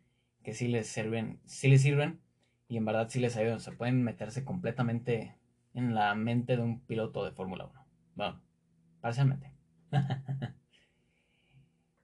que 0.42 0.54
sí 0.54 0.68
les 0.68 0.86
sirven, 0.86 1.38
sí 1.44 1.68
les 1.68 1.82
sirven 1.82 2.18
y 2.66 2.78
en 2.78 2.86
verdad 2.86 3.10
sí 3.10 3.20
les 3.20 3.36
ayudan. 3.36 3.56
O 3.56 3.60
sea, 3.60 3.74
pueden 3.74 4.02
meterse 4.02 4.42
completamente 4.42 5.36
en 5.74 5.94
la 5.94 6.14
mente 6.14 6.56
de 6.56 6.62
un 6.62 6.80
piloto 6.80 7.26
de 7.26 7.32
Fórmula 7.32 7.66
1. 7.66 7.86
Bueno, 8.14 8.40
parcialmente. 9.02 9.52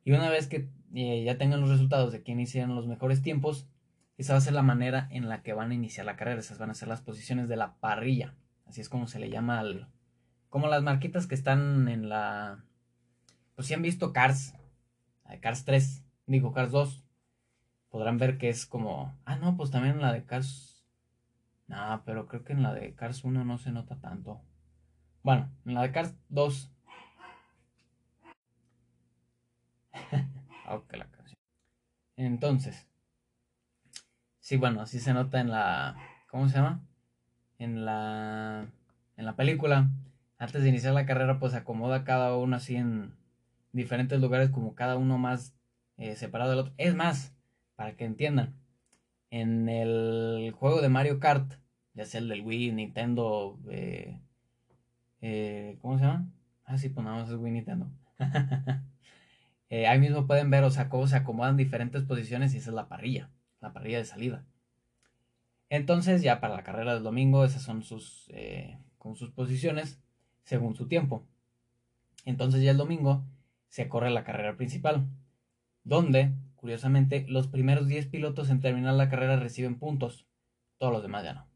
y 0.05 0.13
una 0.13 0.29
vez 0.29 0.47
que 0.47 0.69
eh, 0.95 1.25
ya 1.25 1.39
tengan 1.39 1.61
los 1.61 1.71
resultados 1.71 2.13
de 2.13 2.23
quién 2.23 2.39
hicieron 2.39 2.75
los 2.75 2.87
mejores 2.87 3.23
tiempos, 3.23 3.67
esa 4.17 4.35
va 4.35 4.39
a 4.39 4.43
ser 4.43 4.53
la 4.53 4.63
manera 4.63 5.09
en 5.11 5.29
la 5.29 5.43
que 5.43 5.55
van 5.55 5.71
a 5.71 5.75
iniciar 5.75 6.07
la 6.07 6.17
carrera. 6.17 6.41
Esas 6.41 6.59
van 6.59 6.71
a 6.71 6.75
ser 6.75 6.89
las 6.89 7.01
posiciones 7.01 7.49
de 7.49 7.57
la 7.57 7.75
parrilla. 7.77 8.35
Así 8.67 8.81
es 8.81 8.89
como 8.89 9.07
se 9.07 9.19
le 9.19 9.31
llama 9.31 9.59
al, 9.59 9.89
como 10.51 10.69
las 10.69 10.83
marquitas 10.83 11.27
que 11.27 11.35
están 11.35 11.89
en 11.89 12.09
la... 12.09 12.65
Pues 13.57 13.67
si 13.67 13.75
han 13.75 13.83
visto 13.83 14.13
Cars, 14.13 14.55
Cars 15.41 15.65
3, 15.65 16.05
digo 16.27 16.53
Cars 16.53 16.71
2, 16.71 17.05
podrán 17.89 18.19
ver 18.19 18.39
que 18.39 18.51
es 18.51 18.67
como... 18.67 19.17
Ah, 19.25 19.37
no, 19.37 19.57
pues 19.57 19.71
también 19.71 19.97
en 19.97 20.03
la 20.03 20.13
de 20.13 20.25
Cars... 20.25 20.87
No, 21.67 22.03
pero 22.05 22.29
creo 22.29 22.45
que 22.45 22.53
en 22.53 22.63
la 22.63 22.75
de 22.75 22.95
Cars 22.95 23.25
1 23.25 23.45
no 23.45 23.59
se 23.59 23.73
nota 23.73 23.99
tanto. 24.01 24.43
Bueno, 25.23 25.51
en 25.65 25.75
la 25.75 25.83
de 25.83 25.93
Cars 25.93 26.15
2... 26.29 26.74
ok, 30.69 30.97
la 30.97 31.07
canción. 31.07 31.39
Entonces... 32.17 32.87
Sí, 34.41 34.57
bueno, 34.57 34.83
así 34.83 35.01
se 35.01 35.15
nota 35.15 35.41
en 35.41 35.51
la... 35.51 35.97
¿Cómo 36.29 36.49
se 36.49 36.57
llama? 36.57 36.83
En 37.59 37.85
la... 37.85 38.67
En 39.17 39.25
la 39.25 39.37
película 39.37 39.91
antes 40.39 40.63
de 40.63 40.69
iniciar 40.69 40.95
la 40.95 41.07
carrera, 41.07 41.39
pues 41.39 41.55
acomoda 41.55 42.05
cada 42.05 42.37
uno 42.37 42.57
así 42.57 42.77
en 42.77 43.15
diferentes 43.73 44.21
lugares, 44.21 44.51
como 44.51 44.75
cada 44.75 44.97
uno 44.97 45.19
más 45.19 45.55
eh, 45.97 46.17
separado 46.17 46.51
del 46.51 46.61
otro. 46.61 46.75
Es 46.77 46.95
más, 46.95 47.35
para 47.77 47.97
que 47.97 48.05
entiendan, 48.05 48.55
en 49.31 49.69
el 49.69 50.53
juego 50.57 50.81
de 50.81 50.89
Mario 50.89 51.19
Kart, 51.21 51.55
ya 51.95 52.05
sea 52.05 52.21
el 52.21 52.29
del 52.29 52.43
Wii, 52.43 52.73
Nintendo, 52.73 53.59
eh, 53.71 54.21
eh, 55.21 55.79
¿cómo 55.81 55.99
se 55.99 56.05
llama? 56.05 56.29
Ah, 56.65 56.79
sí, 56.79 56.89
pues 56.89 57.05
nada 57.05 57.19
más 57.19 57.31
es 57.31 57.37
Wii 57.37 57.53
Nintendo. 57.53 57.91
ahí 59.87 59.99
mismo 59.99 60.27
pueden 60.27 60.51
ver, 60.51 60.65
o 60.65 60.71
sea, 60.71 60.89
cómo 60.89 61.07
se 61.07 61.17
acomodan 61.17 61.57
diferentes 61.57 62.03
posiciones 62.05 62.55
y 62.55 62.59
esa 62.59 62.71
es 62.71 62.75
la 62.75 62.89
parrilla, 62.89 63.31
la 63.61 63.73
parrilla 63.73 63.99
de 63.99 64.05
salida. 64.05 64.45
Entonces, 65.71 66.23
ya 66.23 66.41
para 66.41 66.55
la 66.57 66.63
carrera 66.65 66.95
del 66.95 67.03
domingo, 67.03 67.45
esas 67.45 67.63
son 67.63 67.83
sus, 67.83 68.31
con 68.99 69.17
sus 69.17 69.31
posiciones 69.31 70.01
según 70.45 70.77
su 70.77 70.87
tiempo. 70.87 71.27
Entonces 72.25 72.63
ya 72.63 72.71
el 72.71 72.77
domingo 72.77 73.25
se 73.69 73.89
corre 73.89 74.11
la 74.11 74.25
carrera 74.25 74.57
principal, 74.57 75.07
donde, 75.83 76.33
curiosamente, 76.57 77.27
los 77.29 77.49
primeros 77.49 77.89
10 77.89 78.07
pilotos 78.07 78.51
en 78.51 78.61
terminar 78.61 78.95
la 78.95 79.09
carrera 79.09 79.37
reciben 79.37 79.79
puntos, 79.79 80.27
todos 80.79 80.93
los 80.93 81.03
demás 81.03 81.25
ya 81.25 81.35
no, 81.35 81.47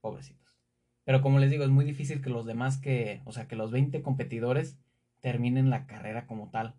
pobrecitos. 0.00 0.56
Pero 1.04 1.20
como 1.20 1.38
les 1.38 1.50
digo, 1.50 1.64
es 1.64 1.70
muy 1.70 1.84
difícil 1.84 2.22
que 2.22 2.30
los 2.30 2.46
demás 2.46 2.78
que, 2.78 3.20
o 3.24 3.32
sea, 3.32 3.46
que 3.46 3.56
los 3.56 3.70
20 3.70 4.02
competidores 4.02 4.78
terminen 5.20 5.68
la 5.68 5.86
carrera 5.86 6.26
como 6.26 6.50
tal. 6.50 6.74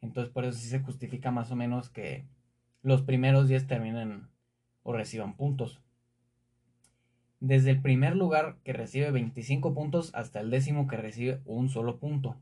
Entonces 0.00 0.32
por 0.32 0.44
eso 0.44 0.58
sí 0.58 0.68
se 0.68 0.80
justifica 0.80 1.30
más 1.30 1.50
o 1.50 1.56
menos 1.56 1.90
que 1.90 2.26
los 2.82 3.02
primeros 3.02 3.48
10 3.48 3.66
terminen 3.66 4.28
o 4.82 4.92
reciban 4.92 5.34
puntos 5.34 5.80
desde 7.40 7.70
el 7.70 7.80
primer 7.80 8.16
lugar 8.16 8.56
que 8.64 8.72
recibe 8.72 9.10
25 9.10 9.74
puntos 9.74 10.10
hasta 10.14 10.40
el 10.40 10.50
décimo 10.50 10.88
que 10.88 10.96
recibe 10.96 11.40
un 11.44 11.68
solo 11.68 11.98
punto. 11.98 12.36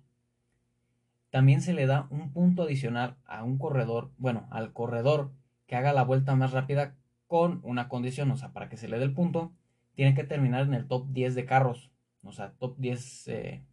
También 1.31 1.61
se 1.61 1.75
le 1.75 1.87
da 1.87 2.07
un 2.11 2.33
punto 2.33 2.62
adicional 2.62 3.16
a 3.27 3.45
un 3.45 3.59
corredor, 3.59 4.11
bueno, 4.16 4.47
al 4.51 4.73
corredor 4.73 5.33
que 5.66 5.77
haga 5.77 5.92
la 5.92 6.05
vuelta 6.05 6.35
más 6.35 6.53
rápida 6.53 6.95
con 7.27 7.61
una 7.62 7.88
condición, 7.88 8.31
o 8.31 8.37
sea, 8.37 8.53
para 8.53 8.69
que 8.69 8.77
se 8.77 8.88
le 8.88 8.99
dé 8.99 9.05
el 9.05 9.12
punto, 9.12 9.53
tiene 9.95 10.14
que 10.14 10.25
terminar 10.25 10.62
en 10.62 10.75
el 10.75 10.87
top 10.87 11.09
10 11.09 11.35
de 11.35 11.45
carros, 11.45 11.90
o 12.23 12.33
sea, 12.33 12.53
top 12.53 12.77
10 12.79 13.29
eh, 13.29 13.64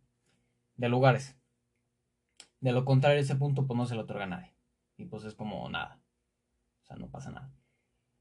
de 0.76 0.90
lugares. 0.90 1.38
De 2.64 2.72
lo 2.72 2.86
contrario, 2.86 3.20
ese 3.20 3.36
punto 3.36 3.68
pues 3.68 3.78
no 3.78 3.86
se 3.86 3.94
le 3.94 4.02
otorga 4.02 4.24
a 4.24 4.28
nadie. 4.28 4.54
Y 4.96 5.06
pues 5.06 5.26
es 5.26 5.36
como 5.36 5.68
nada. 5.70 6.00
O 6.82 6.86
sea, 6.86 6.96
no 6.96 7.10
pasa 7.10 7.30
nada. 7.30 7.52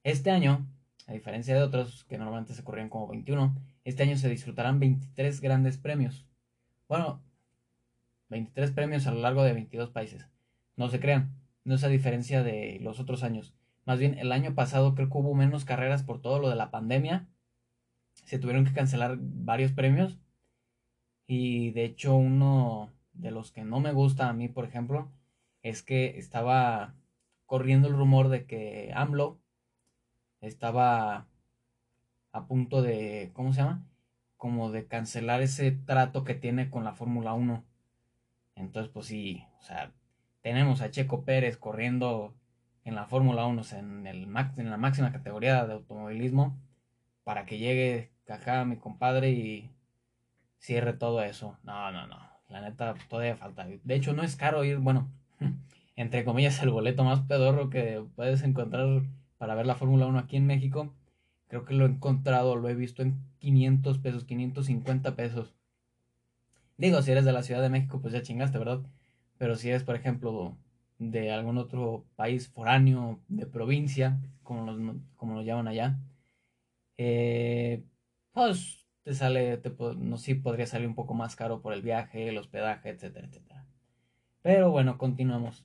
Este 0.02 0.30
año 0.30 0.66
a 1.06 1.12
diferencia 1.12 1.54
de 1.54 1.62
otros 1.62 2.04
que 2.04 2.18
normalmente 2.18 2.54
se 2.54 2.64
corrían 2.64 2.88
como 2.88 3.08
21, 3.08 3.54
este 3.84 4.02
año 4.02 4.16
se 4.16 4.28
disfrutarán 4.28 4.80
23 4.80 5.40
grandes 5.40 5.78
premios. 5.78 6.26
Bueno, 6.88 7.22
23 8.30 8.72
premios 8.72 9.06
a 9.06 9.12
lo 9.12 9.20
largo 9.20 9.44
de 9.44 9.52
22 9.52 9.90
países. 9.90 10.26
No 10.76 10.88
se 10.88 11.00
crean, 11.00 11.36
no 11.64 11.74
es 11.76 11.84
a 11.84 11.88
diferencia 11.88 12.42
de 12.42 12.78
los 12.80 13.00
otros 13.00 13.22
años. 13.22 13.54
Más 13.84 13.98
bien, 14.00 14.18
el 14.18 14.32
año 14.32 14.54
pasado 14.54 14.94
creo 14.94 15.08
que 15.08 15.18
hubo 15.18 15.34
menos 15.34 15.64
carreras 15.64 16.02
por 16.02 16.20
todo 16.20 16.38
lo 16.40 16.48
de 16.48 16.56
la 16.56 16.70
pandemia. 16.70 17.28
Se 18.24 18.38
tuvieron 18.38 18.64
que 18.64 18.72
cancelar 18.72 19.18
varios 19.20 19.72
premios. 19.72 20.18
Y 21.26 21.70
de 21.72 21.84
hecho, 21.84 22.14
uno 22.14 22.92
de 23.12 23.30
los 23.30 23.52
que 23.52 23.64
no 23.64 23.80
me 23.80 23.92
gusta 23.92 24.28
a 24.28 24.32
mí, 24.32 24.48
por 24.48 24.64
ejemplo, 24.64 25.10
es 25.62 25.82
que 25.82 26.18
estaba 26.18 26.94
corriendo 27.46 27.88
el 27.88 27.94
rumor 27.94 28.28
de 28.28 28.46
que 28.46 28.92
AMLO 28.94 29.38
estaba 30.40 31.26
a 32.32 32.46
punto 32.46 32.82
de, 32.82 33.30
¿cómo 33.34 33.52
se 33.52 33.60
llama? 33.60 33.86
Como 34.36 34.70
de 34.70 34.86
cancelar 34.86 35.42
ese 35.42 35.70
trato 35.72 36.24
que 36.24 36.34
tiene 36.34 36.70
con 36.70 36.84
la 36.84 36.94
Fórmula 36.94 37.34
1. 37.34 37.64
Entonces, 38.56 38.90
pues 38.92 39.06
sí, 39.06 39.44
o 39.60 39.62
sea, 39.62 39.92
tenemos 40.40 40.80
a 40.80 40.90
Checo 40.90 41.24
Pérez 41.24 41.56
corriendo 41.58 42.34
en 42.84 42.94
la 42.94 43.06
Fórmula 43.06 43.46
1, 43.46 43.60
o 43.60 43.64
sea, 43.64 43.78
en, 43.78 44.06
el, 44.06 44.24
en 44.24 44.70
la 44.70 44.76
máxima 44.76 45.12
categoría 45.12 45.64
de 45.66 45.74
automovilismo, 45.74 46.58
para 47.24 47.46
que 47.46 47.58
llegue 47.58 48.10
acá 48.28 48.64
mi 48.64 48.76
compadre 48.76 49.30
y 49.30 49.70
cierre 50.58 50.94
todo 50.94 51.22
eso. 51.22 51.58
No, 51.62 51.92
no, 51.92 52.06
no, 52.06 52.31
la 52.52 52.60
neta 52.60 52.94
todavía 53.08 53.36
falta. 53.36 53.66
De 53.66 53.94
hecho, 53.94 54.12
no 54.12 54.22
es 54.22 54.36
caro 54.36 54.64
ir, 54.64 54.78
bueno, 54.78 55.10
entre 55.96 56.24
comillas, 56.24 56.62
el 56.62 56.70
boleto 56.70 57.02
más 57.04 57.20
pedorro 57.22 57.70
que 57.70 58.04
puedes 58.14 58.42
encontrar 58.42 59.02
para 59.38 59.54
ver 59.54 59.66
la 59.66 59.74
Fórmula 59.74 60.06
1 60.06 60.18
aquí 60.18 60.36
en 60.36 60.46
México, 60.46 60.94
creo 61.48 61.64
que 61.64 61.74
lo 61.74 61.84
he 61.86 61.88
encontrado, 61.88 62.56
lo 62.56 62.68
he 62.68 62.74
visto 62.74 63.02
en 63.02 63.18
500 63.40 63.98
pesos, 63.98 64.24
550 64.24 65.16
pesos. 65.16 65.54
Digo, 66.76 67.02
si 67.02 67.12
eres 67.12 67.24
de 67.24 67.32
la 67.32 67.42
Ciudad 67.42 67.62
de 67.62 67.68
México, 67.70 68.00
pues 68.00 68.12
ya 68.12 68.22
chingaste, 68.22 68.58
¿verdad? 68.58 68.82
Pero 69.38 69.56
si 69.56 69.68
eres, 69.68 69.82
por 69.84 69.96
ejemplo, 69.96 70.56
de 70.98 71.32
algún 71.32 71.58
otro 71.58 72.04
país 72.16 72.48
foráneo, 72.48 73.20
de 73.28 73.46
provincia, 73.46 74.20
como, 74.42 74.94
como 75.16 75.34
lo 75.34 75.42
llaman 75.42 75.68
allá, 75.68 75.98
eh, 76.98 77.82
pues 78.32 78.81
te 79.04 79.14
sale, 79.14 79.56
te, 79.58 79.72
no 79.96 80.16
sí 80.16 80.34
podría 80.34 80.66
salir 80.66 80.86
un 80.88 80.94
poco 80.94 81.14
más 81.14 81.36
caro 81.36 81.60
por 81.60 81.72
el 81.72 81.82
viaje, 81.82 82.28
el 82.28 82.38
hospedaje, 82.38 82.90
etcétera, 82.90 83.26
etcétera. 83.26 83.66
Pero 84.42 84.70
bueno, 84.70 84.98
continuamos. 84.98 85.64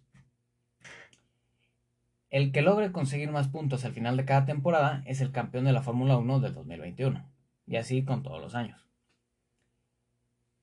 El 2.30 2.52
que 2.52 2.62
logre 2.62 2.92
conseguir 2.92 3.32
más 3.32 3.48
puntos 3.48 3.86
al 3.86 3.94
final 3.94 4.18
de 4.18 4.26
cada 4.26 4.46
temporada 4.46 5.02
es 5.06 5.22
el 5.22 5.32
campeón 5.32 5.66
de 5.66 5.72
la 5.72 5.82
Fórmula 5.82 6.18
1 6.18 6.40
del 6.40 6.54
2021. 6.54 7.26
y 7.66 7.76
así 7.76 8.04
con 8.06 8.24
todos 8.24 8.42
los 8.42 8.56
años. 8.56 8.88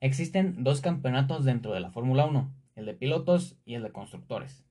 Existen 0.00 0.64
dos 0.64 0.80
campeonatos 0.80 1.44
dentro 1.44 1.72
de 1.72 1.80
la 1.80 1.90
Fórmula 1.90 2.26
1, 2.26 2.52
el 2.76 2.86
de 2.86 2.94
pilotos 2.94 3.58
y 3.64 3.74
el 3.74 3.82
de 3.82 3.92
constructores. 3.92 4.64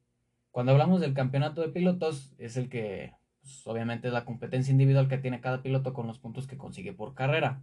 Cuando 0.52 0.72
hablamos 0.72 1.02
del 1.02 1.14
campeonato 1.14 1.62
de 1.62 1.70
pilotos, 1.70 2.34
es 2.38 2.58
el 2.58 2.70
que 2.70 3.14
pues, 3.42 3.66
obviamente 3.66 4.08
es 4.08 4.14
la 4.14 4.26
competencia 4.26 4.72
individual 4.72 5.08
que 5.08 5.18
tiene 5.18 5.42
cada 5.42 5.62
piloto 5.62 5.94
con 5.94 6.08
los 6.08 6.20
puntos 6.20 6.48
que 6.48 6.58
consigue 6.58 6.94
por 6.94 7.14
carrera. 7.14 7.62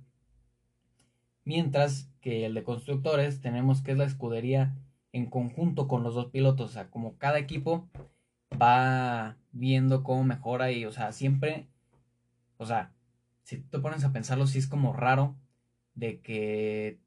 Mientras 1.45 2.11
que 2.21 2.47
el 2.47 2.55
de 2.55 2.65
constructores 2.65 3.41
tenemos 3.41 3.83
que 3.83 3.93
es 3.93 3.99
la 3.99 4.05
escudería 4.05 4.77
en 5.13 5.27
conjunto 5.29 5.89
con 5.89 6.03
los 6.03 6.15
dos 6.15 6.27
pilotos, 6.27 6.71
o 6.71 6.73
sea, 6.73 6.91
como 6.91 7.17
cada 7.19 7.39
equipo 7.39 7.89
va 8.61 9.37
viendo 9.53 10.03
cómo 10.03 10.25
mejora 10.25 10.71
y, 10.71 10.85
o 10.85 10.93
sea, 10.93 11.13
siempre, 11.13 11.69
o 12.59 12.67
sea, 12.67 12.93
si 13.43 13.59
te 13.59 13.79
pones 13.79 14.05
a 14.05 14.13
pensarlo, 14.13 14.47
sí 14.47 14.59
es 14.59 14.67
como 14.67 14.93
raro 14.93 15.37
de 15.95 16.21
que 16.21 17.01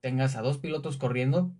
tengas 0.00 0.36
a 0.36 0.42
dos 0.42 0.58
pilotos 0.58 0.98
corriendo 0.98 1.54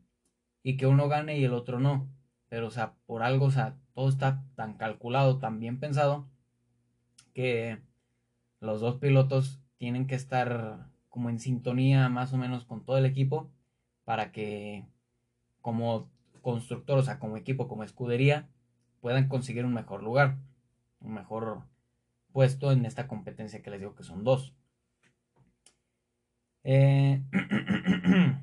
y 0.62 0.76
que 0.76 0.86
uno 0.86 1.08
gane 1.08 1.38
y 1.38 1.44
el 1.44 1.54
otro 1.54 1.80
no. 1.80 2.08
Pero, 2.48 2.66
o 2.66 2.70
sea, 2.70 2.94
por 3.06 3.22
algo, 3.22 3.46
o 3.46 3.50
sea, 3.50 3.78
todo 3.94 4.08
está 4.08 4.44
tan 4.54 4.76
calculado, 4.76 5.38
tan 5.38 5.60
bien 5.60 5.80
pensado, 5.80 6.28
que 7.32 7.80
los 8.60 8.80
dos 8.80 8.96
pilotos 8.96 9.60
tienen 9.78 10.06
que 10.06 10.14
estar 10.14 10.91
como 11.12 11.28
en 11.28 11.38
sintonía 11.38 12.08
más 12.08 12.32
o 12.32 12.38
menos 12.38 12.64
con 12.64 12.86
todo 12.86 12.96
el 12.96 13.04
equipo 13.04 13.50
para 14.04 14.32
que 14.32 14.86
como 15.60 16.10
constructor, 16.40 16.98
o 16.98 17.02
sea, 17.02 17.18
como 17.18 17.36
equipo, 17.36 17.68
como 17.68 17.84
escudería, 17.84 18.48
puedan 19.02 19.28
conseguir 19.28 19.66
un 19.66 19.74
mejor 19.74 20.02
lugar, 20.02 20.38
un 21.00 21.12
mejor 21.12 21.64
puesto 22.32 22.72
en 22.72 22.86
esta 22.86 23.08
competencia 23.08 23.62
que 23.62 23.70
les 23.70 23.80
digo 23.80 23.94
que 23.94 24.04
son 24.04 24.24
dos. 24.24 24.54
Eh, 26.64 27.22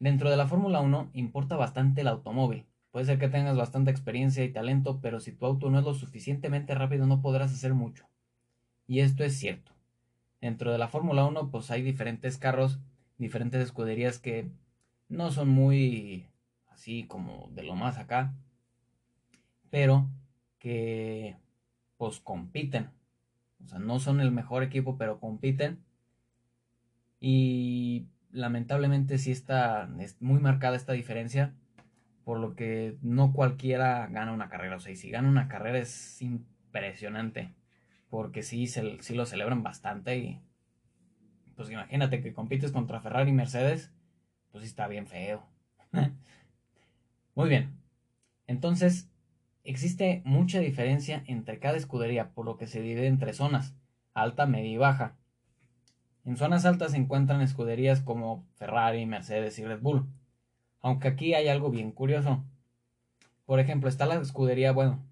dentro 0.00 0.28
de 0.28 0.36
la 0.36 0.48
Fórmula 0.48 0.80
1 0.80 1.10
importa 1.12 1.54
bastante 1.54 2.00
el 2.00 2.08
automóvil. 2.08 2.66
Puede 2.90 3.06
ser 3.06 3.20
que 3.20 3.28
tengas 3.28 3.56
bastante 3.56 3.92
experiencia 3.92 4.42
y 4.42 4.52
talento, 4.52 4.98
pero 5.00 5.20
si 5.20 5.30
tu 5.30 5.46
auto 5.46 5.70
no 5.70 5.78
es 5.78 5.84
lo 5.84 5.94
suficientemente 5.94 6.74
rápido 6.74 7.06
no 7.06 7.22
podrás 7.22 7.52
hacer 7.52 7.74
mucho. 7.74 8.08
Y 8.88 8.98
esto 9.00 9.22
es 9.22 9.38
cierto. 9.38 9.75
Dentro 10.40 10.72
de 10.72 10.78
la 10.78 10.88
Fórmula 10.88 11.24
1 11.24 11.50
pues 11.50 11.70
hay 11.70 11.82
diferentes 11.82 12.38
carros, 12.38 12.78
diferentes 13.18 13.60
escuderías 13.62 14.18
que 14.18 14.50
no 15.08 15.30
son 15.30 15.48
muy 15.48 16.26
así 16.68 17.04
como 17.04 17.48
de 17.52 17.62
lo 17.62 17.74
más 17.74 17.98
acá, 17.98 18.34
pero 19.70 20.08
que 20.58 21.36
pues 21.96 22.20
compiten. 22.20 22.90
O 23.64 23.68
sea, 23.68 23.78
no 23.78 23.98
son 23.98 24.20
el 24.20 24.30
mejor 24.30 24.62
equipo, 24.62 24.98
pero 24.98 25.18
compiten. 25.18 25.82
Y 27.18 28.06
lamentablemente 28.30 29.18
sí 29.18 29.32
está 29.32 29.88
es 30.00 30.20
muy 30.20 30.40
marcada 30.40 30.76
esta 30.76 30.92
diferencia, 30.92 31.54
por 32.24 32.38
lo 32.38 32.54
que 32.54 32.98
no 33.02 33.32
cualquiera 33.32 34.06
gana 34.08 34.32
una 34.32 34.48
carrera. 34.48 34.76
O 34.76 34.80
sea, 34.80 34.92
y 34.92 34.96
si 34.96 35.10
gana 35.10 35.28
una 35.28 35.48
carrera 35.48 35.78
es 35.78 36.20
impresionante, 36.20 37.54
porque 38.10 38.42
sí, 38.42 38.66
sí 38.66 39.14
lo 39.14 39.26
celebran 39.26 39.62
bastante 39.62 40.18
y 40.18 40.40
pues 41.56 41.70
imagínate 41.70 42.20
que 42.20 42.34
compites 42.34 42.70
contra 42.70 43.00
Ferrari 43.00 43.30
y 43.30 43.34
Mercedes, 43.34 43.90
pues 44.52 44.62
sí 44.62 44.68
está 44.68 44.86
bien 44.88 45.06
feo. 45.06 45.42
Muy 47.34 47.48
bien. 47.48 47.80
Entonces, 48.46 49.08
existe 49.64 50.22
mucha 50.24 50.60
diferencia 50.60 51.24
entre 51.26 51.58
cada 51.58 51.78
escudería, 51.78 52.30
por 52.32 52.44
lo 52.44 52.58
que 52.58 52.66
se 52.66 52.82
divide 52.82 53.06
en 53.06 53.18
tres 53.18 53.36
zonas, 53.36 53.74
alta, 54.12 54.46
media 54.46 54.70
y 54.70 54.76
baja. 54.76 55.16
En 56.24 56.36
zonas 56.36 56.66
altas 56.66 56.92
se 56.92 56.98
encuentran 56.98 57.40
escuderías 57.40 58.02
como 58.02 58.44
Ferrari, 58.56 59.06
Mercedes 59.06 59.58
y 59.58 59.64
Red 59.64 59.80
Bull. 59.80 60.06
Aunque 60.82 61.08
aquí 61.08 61.34
hay 61.34 61.48
algo 61.48 61.70
bien 61.70 61.90
curioso. 61.90 62.44
Por 63.46 63.60
ejemplo, 63.60 63.88
está 63.88 64.06
la 64.06 64.16
escudería, 64.16 64.72
bueno, 64.72 65.02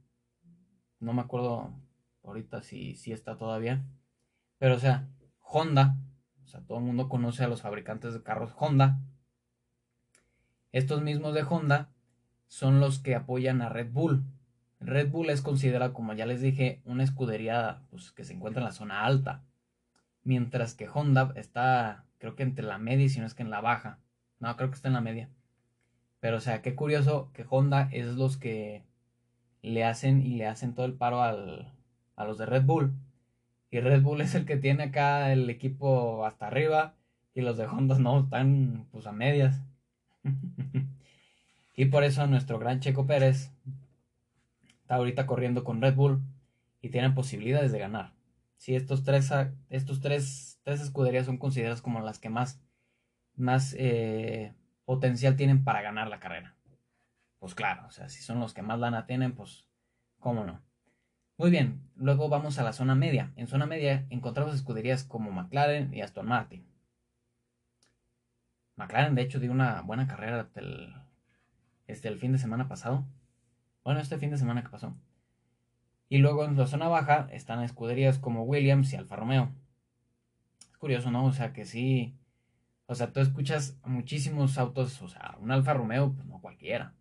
no 1.01 1.13
me 1.13 1.23
acuerdo 1.23 1.73
ahorita 2.25 2.63
si, 2.63 2.97
si 2.97 3.13
está 3.13 3.37
todavía. 3.37 3.85
Pero 4.59 4.75
o 4.75 4.79
sea, 4.79 5.09
Honda 5.41 5.97
todo 6.63 6.79
el 6.79 6.85
mundo 6.85 7.09
conoce 7.09 7.45
a 7.45 7.49
los 7.49 7.63
fabricantes 7.63 8.15
de 8.15 8.23
carros 8.23 8.53
Honda. 8.57 9.01
Estos 10.73 11.03
mismos 11.03 11.35
de 11.35 11.43
Honda 11.43 11.91
son 12.47 12.81
los 12.81 12.99
que 12.99 13.15
apoyan 13.15 13.63
a 13.63 13.69
Red 13.69 13.93
Bull. 13.93 14.25
Red 14.81 15.11
Bull 15.11 15.31
es 15.31 15.41
considerada, 15.41 15.93
como 15.93 16.13
ya 16.13 16.27
les 16.27 16.41
dije, 16.41 16.83
una 16.85 17.05
escudería 17.05 17.83
pues, 17.91 18.13
que 18.13 18.25
se 18.25 18.35
encuentra 18.35 18.61
en 18.61 18.67
la 18.67 18.73
zona 18.73 19.05
alta. 19.05 19.45
Mientras 20.23 20.75
que 20.75 20.89
Honda 20.89 21.33
está, 21.37 22.05
creo 22.19 22.35
que 22.35 22.43
entre 22.43 22.65
la 22.65 22.79
media 22.79 23.05
y 23.05 23.09
si 23.09 23.21
no 23.21 23.27
es 23.27 23.35
que 23.35 23.43
en 23.43 23.51
la 23.51 23.61
baja. 23.61 23.99
No, 24.41 24.57
creo 24.57 24.71
que 24.71 24.77
está 24.77 24.89
en 24.89 24.95
la 24.95 25.01
media. 25.01 25.31
Pero, 26.21 26.39
o 26.39 26.41
sea, 26.41 26.63
qué 26.63 26.75
curioso 26.75 27.31
que 27.33 27.47
Honda 27.49 27.89
es 27.93 28.07
los 28.07 28.37
que 28.37 28.85
le 29.63 29.85
hacen 29.85 30.23
y 30.23 30.37
le 30.37 30.47
hacen 30.47 30.75
todo 30.75 30.87
el 30.87 30.95
paro 30.95 31.23
al, 31.23 31.73
a 32.17 32.25
los 32.25 32.39
de 32.39 32.47
Red 32.47 32.65
Bull. 32.65 32.93
Y 33.71 33.81
Red 33.81 34.03
Bull 34.03 34.21
es 34.21 34.35
el 34.35 34.47
que 34.47 34.57
tiene 34.57 34.85
acá 34.85 35.33
el 35.33 35.51
equipo 35.51 36.25
hasta 36.25 36.47
arriba. 36.47 36.95
Y 37.35 37.41
los 37.41 37.57
de 37.57 37.67
Honda 37.67 37.99
no, 37.99 38.21
están 38.21 38.87
pues 38.93 39.07
a 39.07 39.13
medias. 39.13 39.61
y 41.75 41.87
por 41.87 42.05
eso 42.05 42.27
nuestro 42.27 42.59
gran 42.59 42.81
Checo 42.81 43.07
Pérez 43.07 43.51
está 44.83 44.97
ahorita 44.97 45.27
corriendo 45.27 45.65
con 45.65 45.83
Red 45.83 45.95
Bull 45.95 46.23
y 46.81 46.91
tienen 46.91 47.15
posibilidades 47.15 47.73
de 47.73 47.79
ganar. 47.79 48.13
Si 48.57 48.75
estos 48.75 49.03
tres, 49.03 49.31
estos 49.71 50.01
tres, 50.01 50.61
tres 50.63 50.81
escuderías 50.81 51.27
son 51.27 51.39
consideradas 51.39 51.83
como 51.83 52.01
las 52.01 52.19
que 52.19 52.31
más, 52.31 52.61
más 53.35 53.75
eh, 53.79 54.55
potencial 54.85 55.37
tienen 55.37 55.65
para 55.65 55.83
ganar 55.83 56.09
la 56.09 56.21
carrera. 56.21 56.55
Pues 57.39 57.55
claro, 57.55 57.87
o 57.87 57.91
sea, 57.91 58.09
si 58.09 58.23
son 58.23 58.41
los 58.41 58.55
que 58.55 58.63
más 58.63 58.79
lana 58.79 59.07
tienen, 59.07 59.35
pues 59.35 59.69
cómo 60.19 60.45
no. 60.45 60.63
Muy 61.37 61.51
bien, 61.51 61.81
luego 61.97 62.29
vamos 62.29 62.61
a 62.61 62.63
la 62.63 62.73
zona 62.73 62.95
media. 62.95 63.33
En 63.35 63.49
zona 63.49 63.67
media 63.67 64.07
encontramos 64.09 64.55
escuderías 64.55 65.03
como 65.03 65.33
McLaren 65.33 65.93
y 65.93 66.01
Aston 66.01 66.27
Martin. 66.27 66.65
McLaren, 68.77 69.17
de 69.17 69.23
hecho, 69.23 69.41
dio 69.41 69.51
una 69.51 69.83
buena 69.83 70.07
carrera 70.07 70.49
este, 71.89 72.09
el 72.09 72.19
fin 72.19 72.31
de 72.33 72.39
semana 72.39 72.69
pasado. 72.69 73.05
Bueno, 73.83 73.99
este 74.01 74.19
fin 74.19 74.31
de 74.31 74.39
semana 74.39 74.63
que 74.63 74.69
pasó. 74.69 74.97
Y 76.09 76.19
luego 76.19 76.45
en 76.45 76.57
la 76.57 76.69
zona 76.69 76.87
baja 76.87 77.29
están 77.33 77.63
escuderías 77.65 78.19
como 78.19 78.45
Williams 78.45 78.93
y 78.93 78.97
Alfa 78.97 79.17
Romeo. 79.17 79.51
Es 80.71 80.79
curioso, 80.79 81.11
¿no? 81.11 81.25
O 81.27 81.33
sea, 81.33 81.53
que 81.53 81.65
sí. 81.65 82.17
O 82.87 82.95
sea, 82.95 83.13
tú 83.13 83.19
escuchas 83.21 83.77
muchísimos 83.85 84.57
autos, 84.59 85.03
o 85.03 85.09
sea, 85.09 85.37
un 85.41 85.51
Alfa 85.51 85.75
Romeo, 85.75 86.13
pues 86.13 86.27
no 86.27 86.41
cualquiera. 86.41 86.95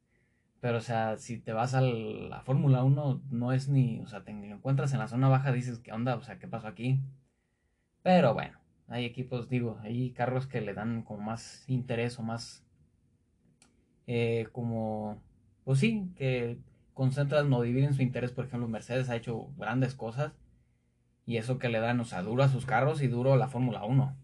Pero, 0.63 0.77
o 0.77 0.81
sea, 0.81 1.17
si 1.17 1.39
te 1.39 1.51
vas 1.51 1.73
a 1.73 1.81
la 1.81 2.39
Fórmula 2.39 2.85
1, 2.85 3.21
no 3.29 3.51
es 3.51 3.67
ni, 3.67 3.99
o 3.99 4.07
sea, 4.07 4.23
te 4.23 4.31
encuentras 4.31 4.93
en 4.93 4.99
la 4.99 5.09
zona 5.09 5.27
baja, 5.27 5.51
dices, 5.51 5.79
¿qué 5.79 5.91
onda? 5.91 6.15
O 6.15 6.21
sea, 6.21 6.39
¿qué 6.39 6.47
pasó 6.47 6.69
aquí? 6.69 7.01
Pero 8.01 8.33
bueno, 8.33 8.57
hay 8.87 9.03
equipos, 9.03 9.49
digo, 9.49 9.77
hay 9.83 10.11
carros 10.11 10.47
que 10.47 10.61
le 10.61 10.73
dan 10.73 11.01
como 11.01 11.21
más 11.21 11.65
interés 11.67 12.17
o 12.17 12.23
más, 12.23 12.63
eh, 14.07 14.47
como, 14.53 15.21
pues 15.65 15.79
sí, 15.79 16.09
que 16.15 16.57
concentran 16.93 17.51
o 17.51 17.61
dividen 17.61 17.93
su 17.93 18.01
interés. 18.01 18.31
Por 18.31 18.45
ejemplo, 18.45 18.69
Mercedes 18.69 19.09
ha 19.09 19.17
hecho 19.17 19.49
grandes 19.57 19.95
cosas 19.95 20.31
y 21.25 21.35
eso 21.35 21.59
que 21.59 21.67
le 21.67 21.81
dan, 21.81 21.99
o 21.99 22.05
sea, 22.05 22.21
duro 22.21 22.41
a 22.41 22.47
sus 22.47 22.65
carros 22.65 23.01
y 23.01 23.07
duro 23.07 23.33
a 23.33 23.37
la 23.37 23.49
Fórmula 23.49 23.83
1. 23.83 24.15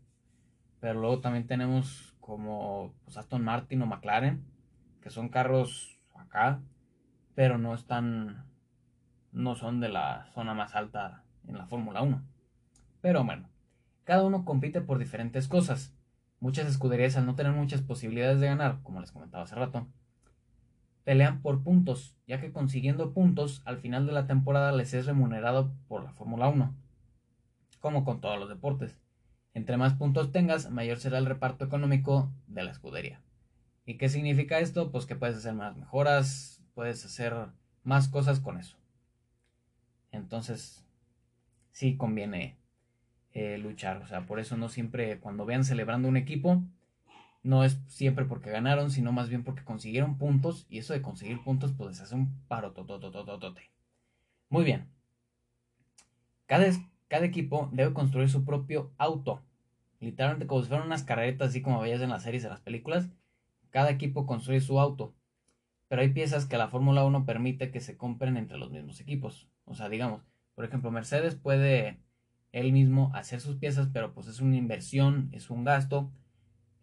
Pero 0.80 1.02
luego 1.02 1.19
también 1.19 1.47
tenemos 1.47 2.15
como 2.21 2.93
pues, 3.04 3.17
Aston 3.17 3.43
Martin 3.43 3.82
o 3.82 3.86
McLaren, 3.88 4.45
que 5.02 5.10
son 5.10 5.27
carros 5.27 5.98
pero 7.36 7.58
no 7.58 7.73
están, 7.73 8.46
no 9.32 9.56
son 9.56 9.80
de 9.80 9.90
la 9.90 10.27
zona 10.34 10.54
más 10.54 10.75
alta 10.75 11.23
en 11.48 11.58
la 11.58 11.65
Fórmula 11.65 12.02
1. 12.02 12.21
Pero 13.02 13.23
bueno, 13.23 13.50
cada 14.04 14.23
uno 14.23 14.46
compite 14.46 14.82
por 14.82 15.00
diferentes 15.00 15.48
cosas. 15.48 15.94
Muchas 16.40 16.67
escuderías 16.67 17.17
al 17.17 17.25
no 17.25 17.36
tener 17.36 17.52
muchas 17.52 17.82
posibilidades 17.82 18.40
de 18.40 18.48
ganar, 18.48 18.80
como 18.84 19.02
les 19.02 19.12
comentaba 19.12 19.44
hace 19.44 19.56
rato, 19.56 19.88
pelean 21.04 21.42
por 21.42 21.63
puntos, 21.63 22.15
ya 22.27 22.40
que 22.40 22.52
consiguiendo 22.52 23.13
puntos 23.13 23.62
al 23.65 23.77
final 23.77 24.06
de 24.06 24.13
la 24.13 24.27
temporada 24.27 24.71
les 24.71 24.94
es 24.94 25.06
remunerado 25.06 25.73
por 25.88 26.04
la 26.04 26.13
Fórmula 26.13 26.48
1, 26.48 26.73
como 27.80 28.06
con 28.06 28.21
todos 28.21 28.40
los 28.40 28.50
deportes. 28.50 28.98
Entre 29.54 29.77
más 29.77 29.94
puntos 29.96 30.32
tengas, 30.32 30.69
mayor 30.69 30.98
será 30.98 31.17
el 31.17 31.25
reparto 31.25 31.65
económico 31.65 32.32
de 32.48 32.63
la 32.63 32.71
escudería. 32.71 33.21
¿Y 33.90 33.98
qué 33.98 34.08
significa 34.08 34.60
esto? 34.60 34.92
Pues 34.92 35.08
que 35.08 35.15
puedes 35.15 35.37
hacer 35.37 35.56
más 35.56 35.75
mejoras, 35.75 36.62
puedes 36.75 37.04
hacer 37.04 37.33
más 37.83 38.08
cosas 38.08 38.40
con 38.40 38.60
eso. 38.60 38.77
Entonces, 40.12 40.85
sí 41.71 41.98
conviene 41.98 42.60
eh, 43.33 43.58
luchar. 43.58 43.98
O 44.04 44.06
sea, 44.06 44.27
por 44.27 44.40
eso 44.40 44.58
no 44.58 44.69
siempre, 44.69 45.19
cuando 45.19 45.44
vean 45.44 45.63
celebrando 45.63 46.08
un 46.08 46.17
equipo, 46.17 46.62
no 47.42 47.63
es 47.63 47.79
siempre 47.87 48.25
porque 48.25 48.52
ganaron, 48.52 48.92
sino 48.92 49.12
más 49.12 49.27
bien 49.27 49.44
porque 49.44 49.63
consiguieron 49.63 50.19
puntos. 50.19 50.67
Y 50.69 50.77
eso 50.77 50.94
de 50.94 51.02
conseguir 51.02 51.42
puntos, 51.44 51.73
pues 51.75 51.90
les 51.90 52.02
hace 52.02 52.13
un 52.13 52.40
paro. 52.48 52.75
Muy 54.50 54.65
bien. 54.65 54.87
Cada, 56.46 56.67
cada 57.08 57.25
equipo 57.25 57.71
debe 57.73 57.92
construir 57.92 58.29
su 58.29 58.46
propio 58.46 58.92
auto 59.00 59.42
literalmente 60.00 60.46
como 60.46 60.62
si 60.62 60.67
fueran 60.67 60.85
unas 60.85 61.04
carretas 61.04 61.50
así 61.50 61.62
como 61.62 61.81
veías 61.81 62.02
en 62.02 62.10
las 62.10 62.21
series 62.21 62.44
de 62.44 62.50
las 62.50 62.62
películas. 62.62 63.10
Cada 63.69 63.89
equipo 63.91 64.25
construye 64.25 64.61
su 64.61 64.79
auto, 64.79 65.15
pero 65.87 66.01
hay 66.01 66.09
piezas 66.09 66.45
que 66.45 66.57
la 66.57 66.69
Fórmula 66.69 67.05
1 67.05 67.25
permite 67.25 67.71
que 67.71 67.81
se 67.81 67.97
compren 67.97 68.37
entre 68.37 68.57
los 68.57 68.71
mismos 68.71 68.99
equipos. 68.99 69.49
O 69.65 69.75
sea, 69.75 69.89
digamos, 69.89 70.23
por 70.55 70.65
ejemplo, 70.65 70.91
Mercedes 70.91 71.35
puede 71.35 71.99
él 72.51 72.71
mismo 72.71 73.11
hacer 73.13 73.41
sus 73.41 73.57
piezas, 73.57 73.89
pero 73.93 74.13
pues 74.13 74.27
es 74.27 74.39
una 74.39 74.57
inversión, 74.57 75.29
es 75.31 75.49
un 75.49 75.63
gasto, 75.63 76.11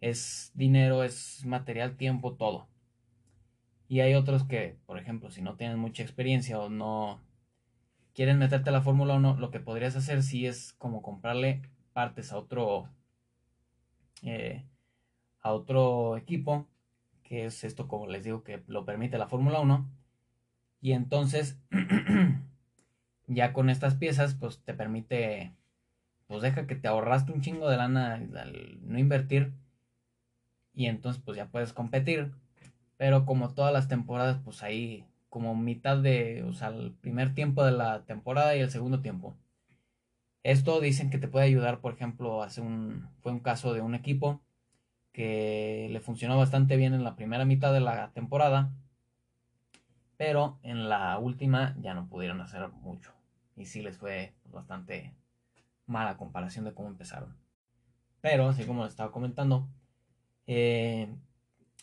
es 0.01 0.51
dinero, 0.55 1.03
es 1.03 1.45
material, 1.45 1.97
tiempo, 1.97 2.35
todo. 2.35 2.67
Y 3.89 4.01
hay 4.01 4.15
otros 4.15 4.43
que, 4.43 4.77
por 4.85 4.99
ejemplo, 4.99 5.31
si 5.31 5.41
no 5.41 5.55
tienen 5.55 5.79
mucha 5.79 6.03
experiencia 6.03 6.59
o 6.59 6.69
no 6.69 7.21
quieren 8.13 8.39
meterte 8.39 8.69
a 8.69 8.73
la 8.73 8.81
Fórmula 8.81 9.15
1, 9.15 9.37
lo 9.37 9.51
que 9.51 9.59
podrías 9.59 9.95
hacer 9.95 10.23
sí 10.23 10.45
es 10.45 10.73
como 10.73 11.01
comprarle 11.01 11.61
partes 11.93 12.31
a 12.31 12.37
otro 12.37 12.89
eh, 14.23 14.65
a 15.41 15.53
otro 15.53 16.17
equipo, 16.17 16.67
que 17.27 17.45
es 17.45 17.63
esto 17.63 17.87
como 17.87 18.07
les 18.07 18.23
digo 18.23 18.43
que 18.43 18.63
lo 18.67 18.85
permite 18.85 19.17
la 19.17 19.27
Fórmula 19.27 19.59
1. 19.59 19.89
Y 20.81 20.93
entonces 20.93 21.59
ya 23.27 23.53
con 23.53 23.69
estas 23.69 23.95
piezas 23.95 24.35
pues 24.35 24.59
te 24.63 24.73
permite 24.73 25.53
pues 26.27 26.41
deja 26.41 26.67
que 26.67 26.75
te 26.75 26.87
ahorraste 26.87 27.31
un 27.31 27.41
chingo 27.41 27.69
de 27.69 27.77
lana 27.77 28.15
al 28.15 28.79
no 28.81 28.99
invertir 28.99 29.53
y 30.73 30.87
entonces 30.87 31.21
pues 31.23 31.37
ya 31.37 31.47
puedes 31.47 31.73
competir 31.73 32.33
pero 32.97 33.25
como 33.25 33.53
todas 33.53 33.71
las 33.71 33.87
temporadas, 33.87 34.39
pues 34.43 34.63
ahí 34.63 35.05
como 35.29 35.55
mitad 35.55 35.97
de, 35.97 36.43
o 36.43 36.53
sea, 36.53 36.69
el 36.69 36.93
primer 36.93 37.33
tiempo 37.35 37.63
de 37.63 37.71
la 37.71 38.03
temporada 38.05 38.55
y 38.55 38.59
el 38.59 38.71
segundo 38.71 39.01
tiempo. 39.01 39.37
Esto 40.43 40.79
dicen 40.81 41.09
que 41.09 41.17
te 41.19 41.27
puede 41.27 41.45
ayudar, 41.45 41.79
por 41.81 41.93
ejemplo, 41.93 42.41
hace 42.41 42.61
un, 42.61 43.07
fue 43.21 43.31
un 43.31 43.39
caso 43.39 43.73
de 43.73 43.81
un 43.81 43.95
equipo 43.95 44.41
que 45.17 45.87
le 45.89 45.99
funcionó 45.99 46.37
bastante 46.37 46.77
bien 46.77 46.93
en 46.93 47.03
la 47.03 47.15
primera 47.15 47.43
mitad 47.43 47.73
de 47.73 47.79
la 47.79 48.11
temporada, 48.11 48.71
pero 50.15 50.59
en 50.61 50.89
la 50.89 51.17
última 51.17 51.75
ya 51.81 51.95
no 51.95 52.07
pudieron 52.07 52.39
hacer 52.39 52.69
mucho. 52.69 53.13
Y 53.55 53.65
sí 53.65 53.81
les 53.81 53.97
fue 53.97 54.35
bastante 54.45 55.15
mala 55.87 56.17
comparación 56.17 56.65
de 56.65 56.75
cómo 56.75 56.89
empezaron. 56.89 57.35
Pero, 58.21 58.47
así 58.47 58.63
como 58.65 58.83
les 58.83 58.91
estaba 58.91 59.11
comentando, 59.11 59.67
eh, 60.45 61.07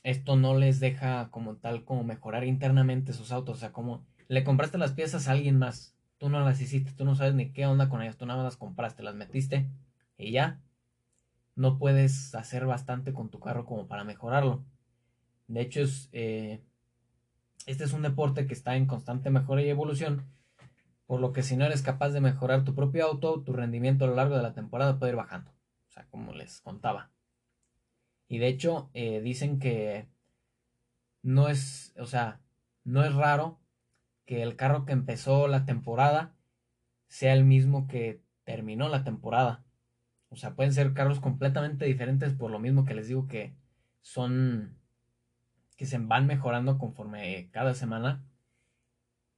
esto 0.04 0.36
no 0.36 0.56
les 0.56 0.78
deja 0.78 1.28
como 1.32 1.56
tal 1.56 1.84
como 1.84 2.04
mejorar 2.04 2.44
internamente 2.44 3.12
sus 3.12 3.32
autos. 3.32 3.56
O 3.56 3.60
sea, 3.60 3.72
como 3.72 4.06
le 4.28 4.44
compraste 4.44 4.78
las 4.78 4.92
piezas 4.92 5.26
a 5.26 5.32
alguien 5.32 5.58
más. 5.58 5.96
Tú 6.18 6.28
no 6.28 6.38
las 6.38 6.60
hiciste, 6.60 6.92
tú 6.92 7.04
no 7.04 7.16
sabes 7.16 7.34
ni 7.34 7.50
qué 7.50 7.66
onda 7.66 7.88
con 7.88 8.00
ellas. 8.00 8.16
Tú 8.16 8.26
nada 8.26 8.36
más 8.36 8.44
las 8.44 8.56
compraste, 8.56 9.02
las 9.02 9.16
metiste 9.16 9.66
y 10.18 10.30
ya. 10.30 10.60
No 11.56 11.78
puedes 11.78 12.34
hacer 12.34 12.66
bastante 12.66 13.12
con 13.12 13.30
tu 13.30 13.40
carro 13.40 13.64
como 13.64 13.86
para 13.86 14.04
mejorarlo. 14.04 14.64
De 15.46 15.60
hecho, 15.60 15.80
es, 15.80 16.08
eh, 16.12 16.62
este 17.66 17.84
es 17.84 17.92
un 17.92 18.02
deporte 18.02 18.46
que 18.46 18.54
está 18.54 18.76
en 18.76 18.86
constante 18.86 19.30
mejora 19.30 19.62
y 19.62 19.68
evolución. 19.68 20.26
Por 21.06 21.20
lo 21.20 21.32
que 21.32 21.42
si 21.42 21.56
no 21.56 21.64
eres 21.64 21.82
capaz 21.82 22.10
de 22.10 22.20
mejorar 22.20 22.64
tu 22.64 22.74
propio 22.74 23.06
auto, 23.06 23.42
tu 23.42 23.52
rendimiento 23.52 24.04
a 24.04 24.08
lo 24.08 24.14
largo 24.14 24.36
de 24.36 24.42
la 24.42 24.54
temporada 24.54 24.98
puede 24.98 25.12
ir 25.12 25.16
bajando. 25.16 25.50
O 25.88 25.92
sea, 25.92 26.06
como 26.10 26.32
les 26.32 26.60
contaba. 26.60 27.10
Y 28.28 28.38
de 28.38 28.48
hecho, 28.48 28.90
eh, 28.94 29.20
dicen 29.20 29.58
que 29.58 30.08
no 31.22 31.48
es, 31.48 31.94
o 31.98 32.06
sea, 32.06 32.40
no 32.84 33.04
es 33.04 33.14
raro 33.14 33.60
que 34.24 34.42
el 34.42 34.56
carro 34.56 34.84
que 34.84 34.92
empezó 34.92 35.48
la 35.48 35.64
temporada 35.64 36.34
sea 37.08 37.32
el 37.32 37.44
mismo 37.44 37.86
que 37.86 38.22
terminó 38.44 38.88
la 38.88 39.04
temporada. 39.04 39.64
O 40.34 40.36
sea, 40.36 40.56
pueden 40.56 40.72
ser 40.72 40.94
carros 40.94 41.20
completamente 41.20 41.84
diferentes 41.84 42.32
por 42.34 42.50
lo 42.50 42.58
mismo 42.58 42.84
que 42.84 42.94
les 42.94 43.06
digo 43.06 43.28
que 43.28 43.54
son 44.02 44.76
que 45.76 45.86
se 45.86 45.96
van 45.98 46.26
mejorando 46.26 46.76
conforme 46.76 47.50
cada 47.52 47.72
semana. 47.74 48.24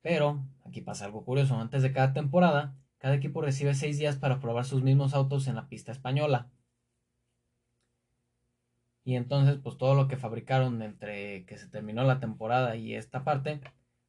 Pero 0.01 0.43
aquí 0.65 0.81
pasa 0.81 1.05
algo 1.05 1.23
curioso. 1.23 1.61
Antes 1.61 1.83
de 1.83 1.93
cada 1.93 2.15
temporada, 2.15 2.79
cada 2.97 3.15
equipo 3.15 3.43
recibe 3.43 3.75
seis 3.75 3.99
días 3.99 4.17
para 4.17 4.41
probar 4.41 4.65
sus 4.65 4.83
mismos 4.83 5.13
autos 5.13 5.49
en 5.49 5.57
la 5.57 5.69
pista 5.69 5.93
española. 5.93 6.51
Y 9.05 9.17
entonces, 9.17 9.59
pues 9.63 9.77
todo 9.77 9.95
lo 9.95 10.09
que 10.09 10.17
fabricaron 10.17 10.81
entre 10.81 11.45
que 11.45 11.59
se 11.59 11.69
terminó 11.69 12.05
la 12.05 12.21
temporada 12.21 12.75
y 12.77 12.95
esta 12.95 13.23
parte, 13.23 13.61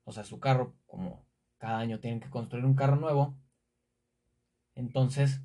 o 0.05 0.13
sea, 0.13 0.23
su 0.23 0.39
carro, 0.39 0.73
como 0.85 1.25
cada 1.57 1.79
año 1.79 1.99
tienen 1.99 2.21
que 2.21 2.29
construir 2.29 2.63
un 2.63 2.75
carro 2.75 2.95
nuevo, 2.95 3.37
entonces 4.73 5.41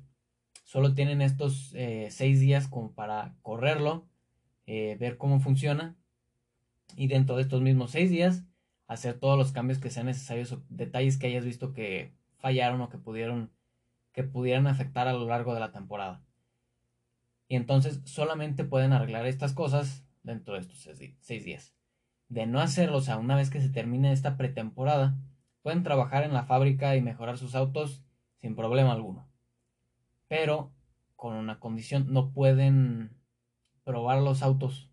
solo 0.63 0.93
tienen 0.93 1.21
estos 1.21 1.73
eh, 1.75 2.07
seis 2.11 2.39
días 2.39 2.67
como 2.67 2.93
para 2.93 3.35
correrlo, 3.41 4.05
eh, 4.65 4.97
ver 4.99 5.17
cómo 5.17 5.39
funciona 5.39 5.95
y 6.95 7.07
dentro 7.07 7.35
de 7.35 7.43
estos 7.43 7.61
mismos 7.61 7.91
seis 7.91 8.09
días 8.09 8.43
hacer 8.87 9.19
todos 9.19 9.37
los 9.37 9.51
cambios 9.51 9.79
que 9.79 9.89
sean 9.89 10.05
necesarios 10.05 10.51
o 10.51 10.63
detalles 10.69 11.17
que 11.17 11.27
hayas 11.27 11.45
visto 11.45 11.73
que 11.73 12.13
fallaron 12.37 12.81
o 12.81 12.89
que 12.89 12.97
pudieron 12.97 13.51
que 14.13 14.23
pudieran 14.23 14.67
afectar 14.67 15.07
a 15.07 15.13
lo 15.13 15.25
largo 15.25 15.53
de 15.53 15.59
la 15.59 15.71
temporada. 15.71 16.21
Y 17.47 17.55
entonces 17.55 18.01
solamente 18.05 18.63
pueden 18.63 18.93
arreglar 18.93 19.25
estas 19.25 19.53
cosas 19.53 20.05
dentro 20.21 20.53
de 20.53 20.61
estos 20.61 20.87
seis 21.19 21.43
días. 21.43 21.73
De 22.29 22.45
no 22.45 22.59
hacerlo, 22.59 22.97
o 22.97 23.01
sea, 23.01 23.17
una 23.17 23.35
vez 23.35 23.49
que 23.49 23.59
se 23.59 23.69
termine 23.69 24.11
esta 24.11 24.37
pretemporada, 24.37 25.17
pueden 25.63 25.83
trabajar 25.83 26.23
en 26.23 26.33
la 26.33 26.43
fábrica 26.43 26.95
y 26.95 27.01
mejorar 27.01 27.37
sus 27.37 27.55
autos 27.55 28.03
sin 28.39 28.55
problema 28.55 28.91
alguno. 28.91 29.27
Pero 30.27 30.71
con 31.15 31.35
una 31.35 31.59
condición, 31.59 32.11
no 32.11 32.31
pueden 32.31 33.11
probar 33.83 34.21
los 34.21 34.43
autos. 34.43 34.89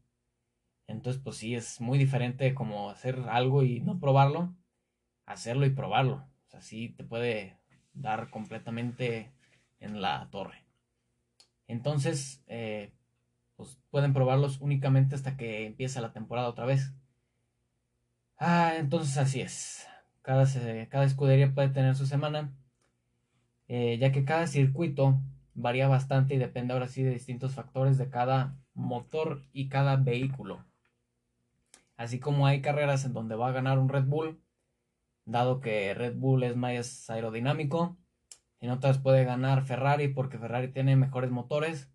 Entonces, 0.86 1.22
pues 1.22 1.36
sí, 1.36 1.54
es 1.54 1.80
muy 1.80 1.98
diferente 1.98 2.54
como 2.54 2.90
hacer 2.90 3.18
algo 3.28 3.62
y 3.62 3.80
no 3.80 3.98
probarlo, 4.00 4.54
hacerlo 5.26 5.66
y 5.66 5.70
probarlo. 5.70 6.26
O 6.46 6.50
sea, 6.50 6.60
sí 6.60 6.90
te 6.90 7.04
puede 7.04 7.58
dar 7.92 8.30
completamente 8.30 9.32
en 9.78 10.00
la 10.02 10.28
torre. 10.30 10.64
Entonces, 11.66 12.42
eh, 12.46 12.92
pues 13.56 13.78
pueden 13.90 14.12
probarlos 14.12 14.60
únicamente 14.60 15.14
hasta 15.14 15.36
que 15.36 15.66
empiece 15.66 16.00
la 16.00 16.12
temporada 16.12 16.48
otra 16.48 16.64
vez. 16.66 16.92
Ah, 18.38 18.74
entonces 18.76 19.16
así 19.18 19.40
es. 19.40 19.86
Cada, 20.22 20.46
cada 20.88 21.04
escudería 21.04 21.54
puede 21.54 21.68
tener 21.68 21.94
su 21.94 22.06
semana, 22.06 22.52
eh, 23.72 23.98
ya 23.98 24.10
que 24.10 24.24
cada 24.24 24.48
circuito 24.48 25.20
varía 25.54 25.86
bastante 25.86 26.34
y 26.34 26.38
depende 26.38 26.72
ahora 26.72 26.88
sí 26.88 27.04
de 27.04 27.12
distintos 27.12 27.54
factores 27.54 27.98
de 27.98 28.10
cada 28.10 28.56
motor 28.74 29.42
y 29.52 29.68
cada 29.68 29.94
vehículo. 29.94 30.64
Así 31.96 32.18
como 32.18 32.48
hay 32.48 32.62
carreras 32.62 33.04
en 33.04 33.12
donde 33.12 33.36
va 33.36 33.46
a 33.46 33.52
ganar 33.52 33.78
un 33.78 33.88
Red 33.88 34.06
Bull, 34.06 34.40
dado 35.24 35.60
que 35.60 35.94
Red 35.94 36.16
Bull 36.16 36.42
es 36.42 36.56
más 36.56 37.08
aerodinámico, 37.10 37.96
en 38.58 38.70
otras 38.70 38.98
puede 38.98 39.22
ganar 39.24 39.62
Ferrari 39.62 40.08
porque 40.08 40.36
Ferrari 40.36 40.72
tiene 40.72 40.96
mejores 40.96 41.30
motores. 41.30 41.88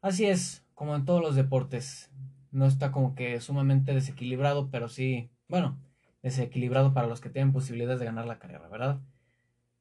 Así 0.00 0.24
es, 0.24 0.64
como 0.72 0.96
en 0.96 1.04
todos 1.04 1.20
los 1.20 1.36
deportes. 1.36 2.10
No 2.52 2.64
está 2.64 2.90
como 2.90 3.14
que 3.14 3.38
sumamente 3.42 3.92
desequilibrado, 3.92 4.70
pero 4.70 4.88
sí, 4.88 5.30
bueno, 5.46 5.78
desequilibrado 6.22 6.94
para 6.94 7.06
los 7.06 7.20
que 7.20 7.28
tienen 7.28 7.52
posibilidades 7.52 8.00
de 8.00 8.06
ganar 8.06 8.24
la 8.24 8.38
carrera, 8.38 8.66
¿verdad? 8.68 9.02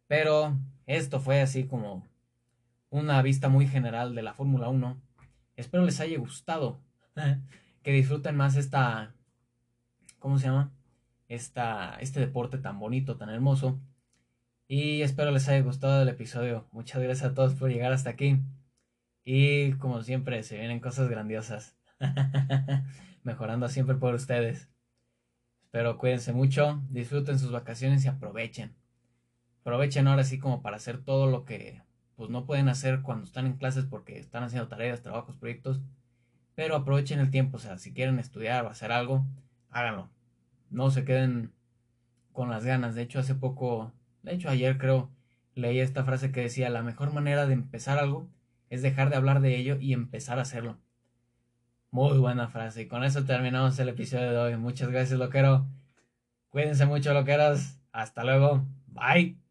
Pero 0.10 0.58
esto 0.88 1.20
fue 1.20 1.40
así 1.40 1.68
como 1.68 2.04
una 2.90 3.22
vista 3.22 3.48
muy 3.48 3.68
general 3.68 4.16
de 4.16 4.24
la 4.24 4.34
Fórmula 4.34 4.68
1. 4.68 5.00
Espero 5.56 5.86
les 5.86 6.00
haya 6.00 6.18
gustado. 6.18 6.82
que 7.84 7.92
disfruten 7.92 8.36
más 8.36 8.56
esta. 8.56 9.14
¿Cómo 10.18 10.40
se 10.40 10.48
llama? 10.48 10.74
Esta, 11.28 11.96
este 12.00 12.20
deporte 12.20 12.58
tan 12.58 12.80
bonito, 12.80 13.18
tan 13.18 13.30
hermoso. 13.30 13.80
Y 14.68 15.04
espero 15.04 15.30
les 15.30 15.48
haya 15.48 15.62
gustado 15.62 16.02
el 16.02 16.10
episodio. 16.10 16.68
Muchas 16.72 17.04
gracias 17.04 17.32
a 17.32 17.36
todos 17.36 17.54
por 17.54 17.70
llegar 17.70 17.94
hasta 17.94 18.10
aquí. 18.10 18.40
Y 19.24 19.74
como 19.74 20.02
siempre, 20.02 20.42
se 20.42 20.58
vienen 20.58 20.80
cosas 20.80 21.08
grandiosas. 21.08 21.78
Mejorando 23.24 23.70
siempre 23.70 23.94
por 23.94 24.16
ustedes. 24.16 24.70
Espero 25.62 26.00
cuídense 26.00 26.34
mucho, 26.34 26.82
disfruten 26.90 27.38
sus 27.38 27.52
vacaciones 27.52 28.04
y 28.06 28.08
aprovechen. 28.08 28.74
Aprovechen 29.70 30.08
ahora 30.08 30.24
sí 30.24 30.40
como 30.40 30.62
para 30.62 30.78
hacer 30.78 31.04
todo 31.04 31.28
lo 31.28 31.46
que 31.46 31.82
pues 32.16 32.30
no 32.30 32.46
pueden 32.46 32.70
hacer 32.70 33.02
cuando 33.02 33.26
están 33.26 33.46
en 33.46 33.54
clases 33.54 33.86
porque 33.86 34.20
están 34.20 34.44
haciendo 34.44 34.68
tareas, 34.68 35.02
trabajos, 35.02 35.38
proyectos. 35.38 35.80
Pero 36.56 36.76
aprovechen 36.76 37.20
el 37.20 37.32
tiempo, 37.32 37.58
o 37.58 37.60
sea, 37.60 37.78
si 37.78 37.94
quieren 37.94 38.20
estudiar 38.20 38.66
o 38.66 38.70
hacer 38.70 38.92
algo, 38.92 39.26
háganlo. 39.70 40.10
No 40.70 40.92
se 40.92 41.06
queden 41.06 41.54
con 42.34 42.50
las 42.50 42.66
ganas. 42.66 42.96
De 42.96 43.04
hecho, 43.04 43.20
hace 43.20 43.36
poco 43.36 43.94
de 44.24 44.34
hecho, 44.34 44.50
ayer 44.50 44.78
creo 44.78 45.10
leí 45.56 45.80
esta 45.80 46.04
frase 46.04 46.32
que 46.32 46.42
decía, 46.42 46.70
la 46.70 46.84
mejor 46.84 47.14
manera 47.14 47.46
de 47.46 47.54
empezar 47.54 47.98
algo 47.98 48.30
es 48.70 48.82
dejar 48.82 49.10
de 49.10 49.16
hablar 49.16 49.42
de 49.42 49.58
ello 49.58 49.78
y 49.80 49.94
empezar 49.94 50.40
a 50.40 50.44
hacerlo. 50.44 50.78
Muy 51.92 52.18
buena 52.20 52.48
frase. 52.48 52.84
Y 52.84 52.88
con 52.88 53.04
eso 53.04 53.26
terminamos 53.26 53.80
el 53.80 53.90
episodio 53.90 54.32
de 54.32 54.38
hoy. 54.38 54.58
Muchas 54.58 54.90
gracias, 54.90 55.18
loquero. 55.18 55.68
Cuídense 56.50 56.86
mucho, 56.86 57.14
loqueros. 57.14 57.80
Hasta 57.92 58.24
luego. 58.24 58.66
Bye. 58.88 59.49